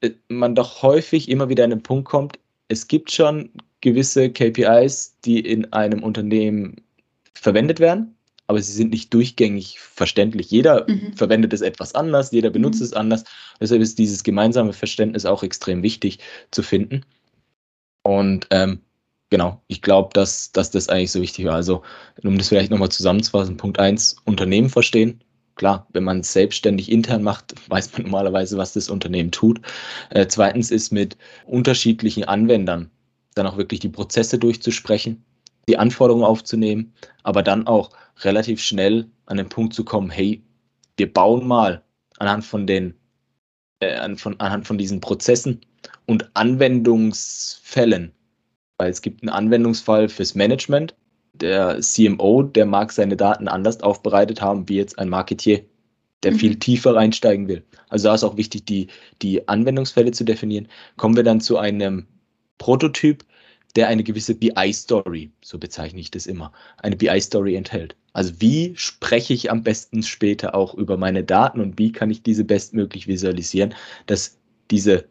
äh, 0.00 0.10
man 0.28 0.54
doch 0.54 0.82
häufig 0.82 1.28
immer 1.28 1.48
wieder 1.48 1.64
an 1.64 1.70
den 1.70 1.82
Punkt 1.82 2.08
kommt, 2.08 2.38
es 2.68 2.88
gibt 2.88 3.12
schon 3.12 3.50
gewisse 3.84 4.30
KPIs, 4.30 5.18
die 5.24 5.40
in 5.40 5.72
einem 5.72 6.02
Unternehmen 6.02 6.76
verwendet 7.34 7.80
werden, 7.80 8.16
aber 8.46 8.60
sie 8.60 8.72
sind 8.72 8.90
nicht 8.90 9.12
durchgängig 9.12 9.78
verständlich. 9.78 10.50
Jeder 10.50 10.86
mhm. 10.88 11.12
verwendet 11.14 11.52
es 11.52 11.60
etwas 11.60 11.94
anders, 11.94 12.32
jeder 12.32 12.48
benutzt 12.50 12.80
mhm. 12.80 12.86
es 12.86 12.92
anders. 12.94 13.24
Deshalb 13.60 13.82
ist 13.82 13.98
dieses 13.98 14.24
gemeinsame 14.24 14.72
Verständnis 14.72 15.26
auch 15.26 15.42
extrem 15.42 15.82
wichtig 15.82 16.18
zu 16.50 16.62
finden. 16.62 17.02
Und 18.02 18.46
ähm, 18.50 18.80
genau, 19.28 19.62
ich 19.68 19.82
glaube, 19.82 20.10
dass, 20.14 20.50
dass 20.52 20.70
das 20.70 20.88
eigentlich 20.88 21.12
so 21.12 21.20
wichtig 21.20 21.44
war. 21.44 21.54
Also, 21.54 21.82
um 22.22 22.38
das 22.38 22.48
vielleicht 22.48 22.70
nochmal 22.70 22.90
zusammenzufassen, 22.90 23.58
Punkt 23.58 23.78
1, 23.78 24.16
Unternehmen 24.24 24.70
verstehen. 24.70 25.22
Klar, 25.56 25.86
wenn 25.92 26.04
man 26.04 26.20
es 26.20 26.32
selbstständig 26.32 26.90
intern 26.90 27.22
macht, 27.22 27.54
weiß 27.68 27.92
man 27.92 28.02
normalerweise, 28.02 28.56
was 28.56 28.72
das 28.72 28.88
Unternehmen 28.88 29.30
tut. 29.30 29.60
Äh, 30.10 30.26
zweitens 30.26 30.70
ist 30.70 30.90
mit 30.90 31.18
unterschiedlichen 31.46 32.24
Anwendern 32.24 32.90
dann 33.34 33.46
auch 33.46 33.56
wirklich 33.56 33.80
die 33.80 33.88
Prozesse 33.88 34.38
durchzusprechen, 34.38 35.24
die 35.68 35.78
Anforderungen 35.78 36.24
aufzunehmen, 36.24 36.92
aber 37.22 37.42
dann 37.42 37.66
auch 37.66 37.90
relativ 38.20 38.60
schnell 38.60 39.10
an 39.26 39.36
den 39.36 39.48
Punkt 39.48 39.74
zu 39.74 39.84
kommen, 39.84 40.10
hey, 40.10 40.42
wir 40.96 41.12
bauen 41.12 41.46
mal 41.46 41.82
anhand 42.18 42.44
von 42.44 42.66
den 42.66 42.94
äh, 43.80 44.16
von, 44.16 44.38
anhand 44.40 44.66
von 44.66 44.78
diesen 44.78 45.00
Prozessen 45.00 45.60
und 46.06 46.30
Anwendungsfällen, 46.34 48.12
weil 48.78 48.90
es 48.90 49.02
gibt 49.02 49.22
einen 49.22 49.30
Anwendungsfall 49.30 50.08
fürs 50.08 50.34
Management. 50.34 50.94
Der 51.34 51.80
CMO, 51.80 52.44
der 52.44 52.66
mag 52.66 52.92
seine 52.92 53.16
Daten 53.16 53.48
anders 53.48 53.82
aufbereitet 53.82 54.40
haben 54.40 54.68
wie 54.68 54.76
jetzt 54.76 54.98
ein 54.98 55.08
Marketier. 55.08 55.64
der 56.22 56.32
mhm. 56.32 56.38
viel 56.38 56.58
tiefer 56.58 56.94
reinsteigen 56.94 57.48
will. 57.48 57.64
Also 57.88 58.08
da 58.08 58.14
ist 58.14 58.24
auch 58.24 58.36
wichtig, 58.36 58.64
die, 58.64 58.86
die 59.20 59.46
Anwendungsfälle 59.46 60.12
zu 60.12 60.24
definieren. 60.24 60.68
Kommen 60.96 61.16
wir 61.16 61.22
dann 61.22 61.40
zu 61.40 61.58
einem 61.58 62.06
Prototyp, 62.58 63.24
der 63.76 63.88
eine 63.88 64.04
gewisse 64.04 64.34
BI-Story, 64.34 65.30
so 65.42 65.58
bezeichne 65.58 66.00
ich 66.00 66.10
das 66.10 66.26
immer, 66.26 66.52
eine 66.78 66.96
BI-Story 66.96 67.56
enthält. 67.56 67.96
Also 68.12 68.40
wie 68.40 68.74
spreche 68.76 69.34
ich 69.34 69.50
am 69.50 69.64
besten 69.64 70.02
später 70.02 70.54
auch 70.54 70.74
über 70.74 70.96
meine 70.96 71.24
Daten 71.24 71.60
und 71.60 71.78
wie 71.78 71.90
kann 71.90 72.10
ich 72.10 72.22
diese 72.22 72.44
bestmöglich 72.44 73.08
visualisieren, 73.08 73.74
dass 74.06 74.38
diese 74.70 75.08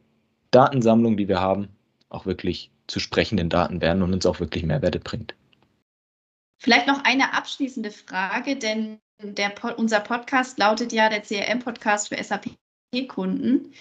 Datensammlung, 0.51 1.17
die 1.17 1.27
wir 1.27 1.41
haben, 1.41 1.67
auch 2.09 2.25
wirklich 2.25 2.71
zu 2.87 2.99
sprechenden 2.99 3.49
Daten 3.49 3.81
werden 3.81 4.03
und 4.03 4.13
uns 4.13 4.25
auch 4.25 4.39
wirklich 4.39 4.63
Mehrwerte 4.63 4.99
bringt. 4.99 5.35
Vielleicht 6.61 6.87
noch 6.87 7.03
eine 7.03 7.33
abschließende 7.33 7.91
Frage, 7.91 8.55
denn 8.55 8.99
der, 9.21 9.53
unser 9.77 9.99
Podcast 9.99 10.57
lautet 10.57 10.93
ja 10.93 11.09
der 11.09 11.21
CRM-Podcast 11.21 12.09
für 12.09 12.23
SAP-Kunden. 12.23 13.73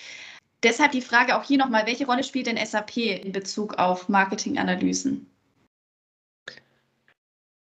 Deshalb 0.63 0.93
die 0.93 1.01
Frage 1.01 1.37
auch 1.37 1.45
hier 1.45 1.59
nochmal, 1.59 1.87
welche 1.87 2.07
Rolle 2.07 2.23
spielt 2.23 2.47
denn 2.47 2.65
SAP 2.65 2.97
in 2.97 3.33
Bezug 3.33 3.75
auf 3.79 4.09
Marketinganalysen? 4.09 5.27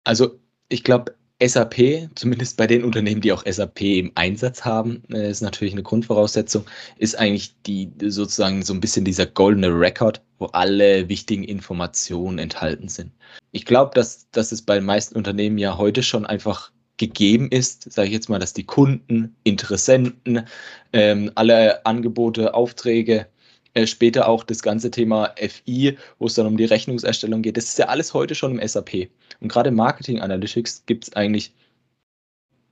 Also 0.04 0.38
ich 0.68 0.84
glaube, 0.84 1.14
SAP, 1.42 2.10
zumindest 2.14 2.58
bei 2.58 2.66
den 2.66 2.84
Unternehmen, 2.84 3.22
die 3.22 3.32
auch 3.32 3.44
SAP 3.46 3.80
im 3.80 4.12
Einsatz 4.14 4.64
haben, 4.64 5.02
äh, 5.10 5.30
ist 5.30 5.40
natürlich 5.40 5.72
eine 5.72 5.82
Grundvoraussetzung, 5.82 6.66
ist 6.98 7.18
eigentlich 7.18 7.54
die 7.62 7.90
sozusagen 8.02 8.62
so 8.62 8.74
ein 8.74 8.80
bisschen 8.80 9.06
dieser 9.06 9.24
goldene 9.26 9.68
Record, 9.68 10.20
wo 10.38 10.46
alle 10.46 11.08
wichtigen 11.08 11.44
Informationen 11.44 12.38
enthalten 12.38 12.88
sind. 12.88 13.12
Ich 13.52 13.64
glaube, 13.64 13.92
dass, 13.94 14.30
dass 14.30 14.52
es 14.52 14.62
bei 14.62 14.74
den 14.74 14.84
meisten 14.84 15.16
Unternehmen 15.16 15.56
ja 15.56 15.78
heute 15.78 16.02
schon 16.02 16.26
einfach 16.26 16.70
gegeben 17.00 17.48
ist, 17.50 17.90
sage 17.90 18.08
ich 18.08 18.14
jetzt 18.14 18.28
mal, 18.28 18.38
dass 18.38 18.52
die 18.52 18.66
Kunden, 18.66 19.34
Interessenten, 19.42 20.46
ähm, 20.92 21.32
alle 21.34 21.84
Angebote, 21.86 22.52
Aufträge, 22.52 23.26
äh, 23.72 23.86
später 23.86 24.28
auch 24.28 24.44
das 24.44 24.62
ganze 24.62 24.90
Thema 24.90 25.34
FI, 25.36 25.96
wo 26.18 26.26
es 26.26 26.34
dann 26.34 26.46
um 26.46 26.58
die 26.58 26.66
Rechnungserstellung 26.66 27.40
geht, 27.40 27.56
das 27.56 27.64
ist 27.64 27.78
ja 27.78 27.86
alles 27.86 28.12
heute 28.12 28.34
schon 28.34 28.58
im 28.58 28.68
SAP. 28.68 29.08
Und 29.40 29.48
gerade 29.48 29.70
Marketing 29.70 30.20
Analytics 30.20 30.84
gibt 30.84 31.04
es 31.04 31.12
eigentlich 31.14 31.54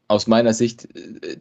aus 0.08 0.26
meiner 0.26 0.52
Sicht 0.52 0.94
äh, 0.94 1.38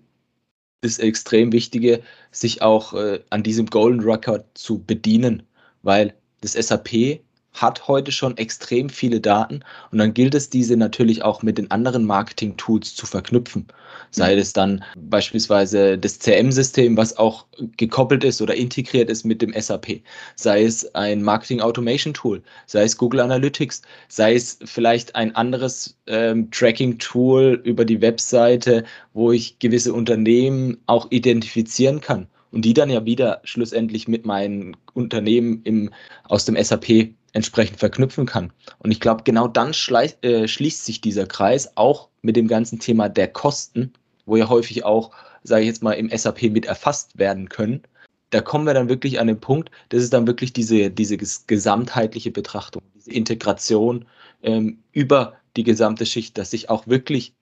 das 0.79 0.99
extrem 0.99 1.51
Wichtige, 1.51 2.01
sich 2.31 2.61
auch 2.61 2.93
äh, 2.93 3.19
an 3.31 3.43
diesem 3.43 3.65
Golden 3.65 3.99
Record 3.99 4.45
zu 4.53 4.81
bedienen, 4.81 5.43
weil 5.81 6.13
das 6.39 6.53
SAP 6.53 7.19
hat 7.61 7.87
heute 7.87 8.11
schon 8.11 8.37
extrem 8.37 8.89
viele 8.89 9.19
Daten 9.19 9.61
und 9.91 9.97
dann 9.97 10.13
gilt 10.13 10.35
es, 10.35 10.49
diese 10.49 10.77
natürlich 10.77 11.23
auch 11.23 11.43
mit 11.43 11.57
den 11.57 11.69
anderen 11.71 12.05
Marketing-Tools 12.05 12.95
zu 12.95 13.05
verknüpfen. 13.05 13.67
Sei 14.11 14.33
mhm. 14.33 14.41
es 14.41 14.53
dann 14.53 14.83
beispielsweise 14.97 15.97
das 15.97 16.19
CM-System, 16.19 16.95
was 16.97 17.17
auch 17.17 17.45
gekoppelt 17.77 18.23
ist 18.23 18.41
oder 18.41 18.55
integriert 18.55 19.09
ist 19.09 19.23
mit 19.23 19.41
dem 19.41 19.53
SAP. 19.59 20.01
Sei 20.35 20.63
es 20.63 20.93
ein 20.95 21.21
Marketing-Automation-Tool, 21.23 22.41
sei 22.65 22.83
es 22.83 22.97
Google 22.97 23.21
Analytics, 23.21 23.81
sei 24.07 24.35
es 24.35 24.59
vielleicht 24.63 25.15
ein 25.15 25.35
anderes 25.35 25.97
ähm, 26.07 26.49
Tracking-Tool 26.51 27.61
über 27.63 27.85
die 27.85 28.01
Webseite, 28.01 28.83
wo 29.13 29.31
ich 29.31 29.59
gewisse 29.59 29.93
Unternehmen 29.93 30.77
auch 30.85 31.07
identifizieren 31.09 32.01
kann 32.01 32.27
und 32.51 32.63
die 32.63 32.73
dann 32.73 32.89
ja 32.89 33.05
wieder 33.05 33.41
schlussendlich 33.43 34.07
mit 34.07 34.25
meinen 34.25 34.75
Unternehmen 34.93 35.61
im, 35.63 35.91
aus 36.23 36.45
dem 36.45 36.61
SAP 36.61 37.13
entsprechend 37.33 37.79
verknüpfen 37.79 38.25
kann. 38.25 38.51
Und 38.79 38.91
ich 38.91 38.99
glaube, 38.99 39.23
genau 39.23 39.47
dann 39.47 39.71
äh, 39.71 40.47
schließt 40.47 40.85
sich 40.85 41.01
dieser 41.01 41.25
Kreis 41.25 41.71
auch 41.75 42.09
mit 42.21 42.35
dem 42.35 42.47
ganzen 42.47 42.79
Thema 42.79 43.09
der 43.09 43.27
Kosten, 43.27 43.93
wo 44.25 44.35
ja 44.37 44.49
häufig 44.49 44.83
auch, 44.85 45.11
sage 45.43 45.61
ich 45.61 45.67
jetzt 45.67 45.83
mal, 45.83 45.93
im 45.93 46.09
SAP 46.15 46.43
mit 46.43 46.65
erfasst 46.65 47.17
werden 47.17 47.49
können. 47.49 47.83
Da 48.29 48.41
kommen 48.41 48.65
wir 48.65 48.73
dann 48.73 48.89
wirklich 48.89 49.19
an 49.19 49.27
den 49.27 49.39
Punkt, 49.39 49.71
das 49.89 50.03
ist 50.03 50.13
dann 50.13 50.27
wirklich 50.27 50.51
diese, 50.51 50.91
diese 50.91 51.17
gesamtheitliche 51.17 52.31
Betrachtung, 52.31 52.81
diese 52.95 53.11
Integration 53.11 54.05
ähm, 54.43 54.79
über 54.91 55.37
die 55.55 55.63
gesamte 55.63 56.05
Schicht, 56.05 56.37
dass 56.37 56.53
ich 56.53 56.69
auch 56.69 56.87
wirklich 56.87 57.33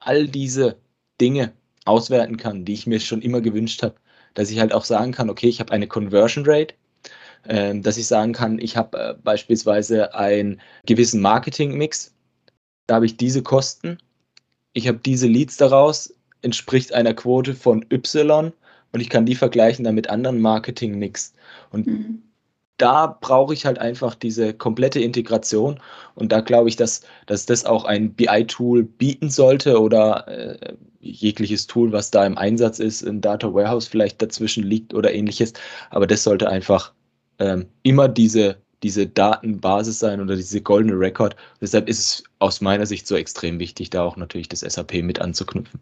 all 0.00 0.26
diese 0.26 0.76
Dinge 1.20 1.52
auswerten 1.84 2.36
kann, 2.36 2.64
die 2.64 2.74
ich 2.74 2.86
mir 2.86 3.00
schon 3.00 3.22
immer 3.22 3.40
gewünscht 3.40 3.82
habe. 3.82 3.94
Dass 4.34 4.50
ich 4.50 4.58
halt 4.58 4.74
auch 4.74 4.84
sagen 4.84 5.12
kann, 5.12 5.30
okay, 5.30 5.48
ich 5.48 5.60
habe 5.60 5.72
eine 5.72 5.86
Conversion 5.86 6.44
Rate, 6.46 6.74
dass 7.44 7.96
ich 7.96 8.06
sagen 8.06 8.32
kann, 8.32 8.58
ich 8.58 8.76
habe 8.76 8.98
äh, 8.98 9.14
beispielsweise 9.22 10.14
einen 10.14 10.60
gewissen 10.84 11.20
Marketing-Mix, 11.20 12.14
da 12.86 12.96
habe 12.96 13.06
ich 13.06 13.16
diese 13.16 13.42
Kosten, 13.42 13.98
ich 14.72 14.88
habe 14.88 14.98
diese 14.98 15.26
Leads 15.26 15.56
daraus, 15.56 16.14
entspricht 16.42 16.92
einer 16.92 17.14
Quote 17.14 17.54
von 17.54 17.84
Y 17.90 18.52
und 18.92 19.00
ich 19.00 19.08
kann 19.08 19.26
die 19.26 19.34
vergleichen 19.34 19.84
dann 19.84 19.94
mit 19.94 20.10
anderen 20.10 20.40
Marketing-Mix. 20.40 21.32
Und 21.70 21.86
mhm. 21.86 22.22
da 22.76 23.06
brauche 23.06 23.54
ich 23.54 23.64
halt 23.64 23.78
einfach 23.78 24.14
diese 24.14 24.54
komplette 24.54 25.00
Integration 25.00 25.80
und 26.14 26.32
da 26.32 26.40
glaube 26.40 26.68
ich, 26.68 26.76
dass, 26.76 27.02
dass 27.26 27.46
das 27.46 27.64
auch 27.64 27.84
ein 27.84 28.12
BI-Tool 28.12 28.84
bieten 28.84 29.30
sollte 29.30 29.80
oder 29.80 30.28
äh, 30.28 30.74
jegliches 31.00 31.66
Tool, 31.66 31.92
was 31.92 32.10
da 32.10 32.26
im 32.26 32.36
Einsatz 32.36 32.78
ist, 32.78 33.02
ein 33.02 33.20
Data 33.20 33.52
Warehouse 33.52 33.86
vielleicht 33.86 34.20
dazwischen 34.20 34.64
liegt 34.64 34.94
oder 34.94 35.12
ähnliches. 35.12 35.52
Aber 35.90 36.06
das 36.06 36.22
sollte 36.24 36.48
einfach 36.48 36.92
ähm, 37.38 37.66
immer 37.82 38.08
diese, 38.08 38.56
diese 38.82 39.06
Datenbasis 39.06 39.98
sein 39.98 40.20
oder 40.20 40.36
diese 40.36 40.60
goldene 40.60 40.98
Record. 40.98 41.36
Deshalb 41.60 41.88
ist 41.88 41.98
es 41.98 42.24
aus 42.38 42.60
meiner 42.60 42.86
Sicht 42.86 43.06
so 43.06 43.16
extrem 43.16 43.58
wichtig, 43.58 43.90
da 43.90 44.02
auch 44.02 44.16
natürlich 44.16 44.48
das 44.48 44.60
SAP 44.60 45.02
mit 45.02 45.20
anzuknüpfen. 45.20 45.80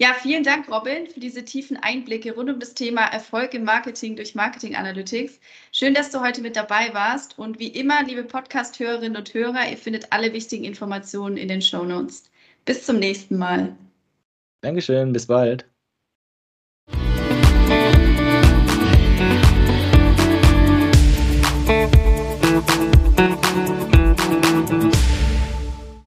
Ja, 0.00 0.14
vielen 0.14 0.44
Dank, 0.44 0.70
Robin, 0.70 1.06
für 1.08 1.20
diese 1.20 1.44
tiefen 1.44 1.76
Einblicke 1.76 2.34
rund 2.34 2.48
um 2.48 2.58
das 2.58 2.72
Thema 2.72 3.02
Erfolg 3.02 3.52
im 3.52 3.64
Marketing 3.64 4.16
durch 4.16 4.34
Marketing 4.34 4.74
Analytics. 4.74 5.38
Schön, 5.72 5.92
dass 5.92 6.10
du 6.10 6.22
heute 6.22 6.40
mit 6.40 6.56
dabei 6.56 6.94
warst. 6.94 7.38
Und 7.38 7.58
wie 7.58 7.68
immer, 7.68 8.02
liebe 8.04 8.24
Podcast-Hörerinnen 8.24 9.18
und 9.18 9.34
Hörer, 9.34 9.70
ihr 9.70 9.76
findet 9.76 10.10
alle 10.10 10.32
wichtigen 10.32 10.64
Informationen 10.64 11.36
in 11.36 11.48
den 11.48 11.60
Show 11.60 11.84
Notes. 11.84 12.30
Bis 12.64 12.86
zum 12.86 12.98
nächsten 12.98 13.36
Mal. 13.36 13.76
Dankeschön, 14.62 15.12
bis 15.12 15.26
bald. 15.26 15.66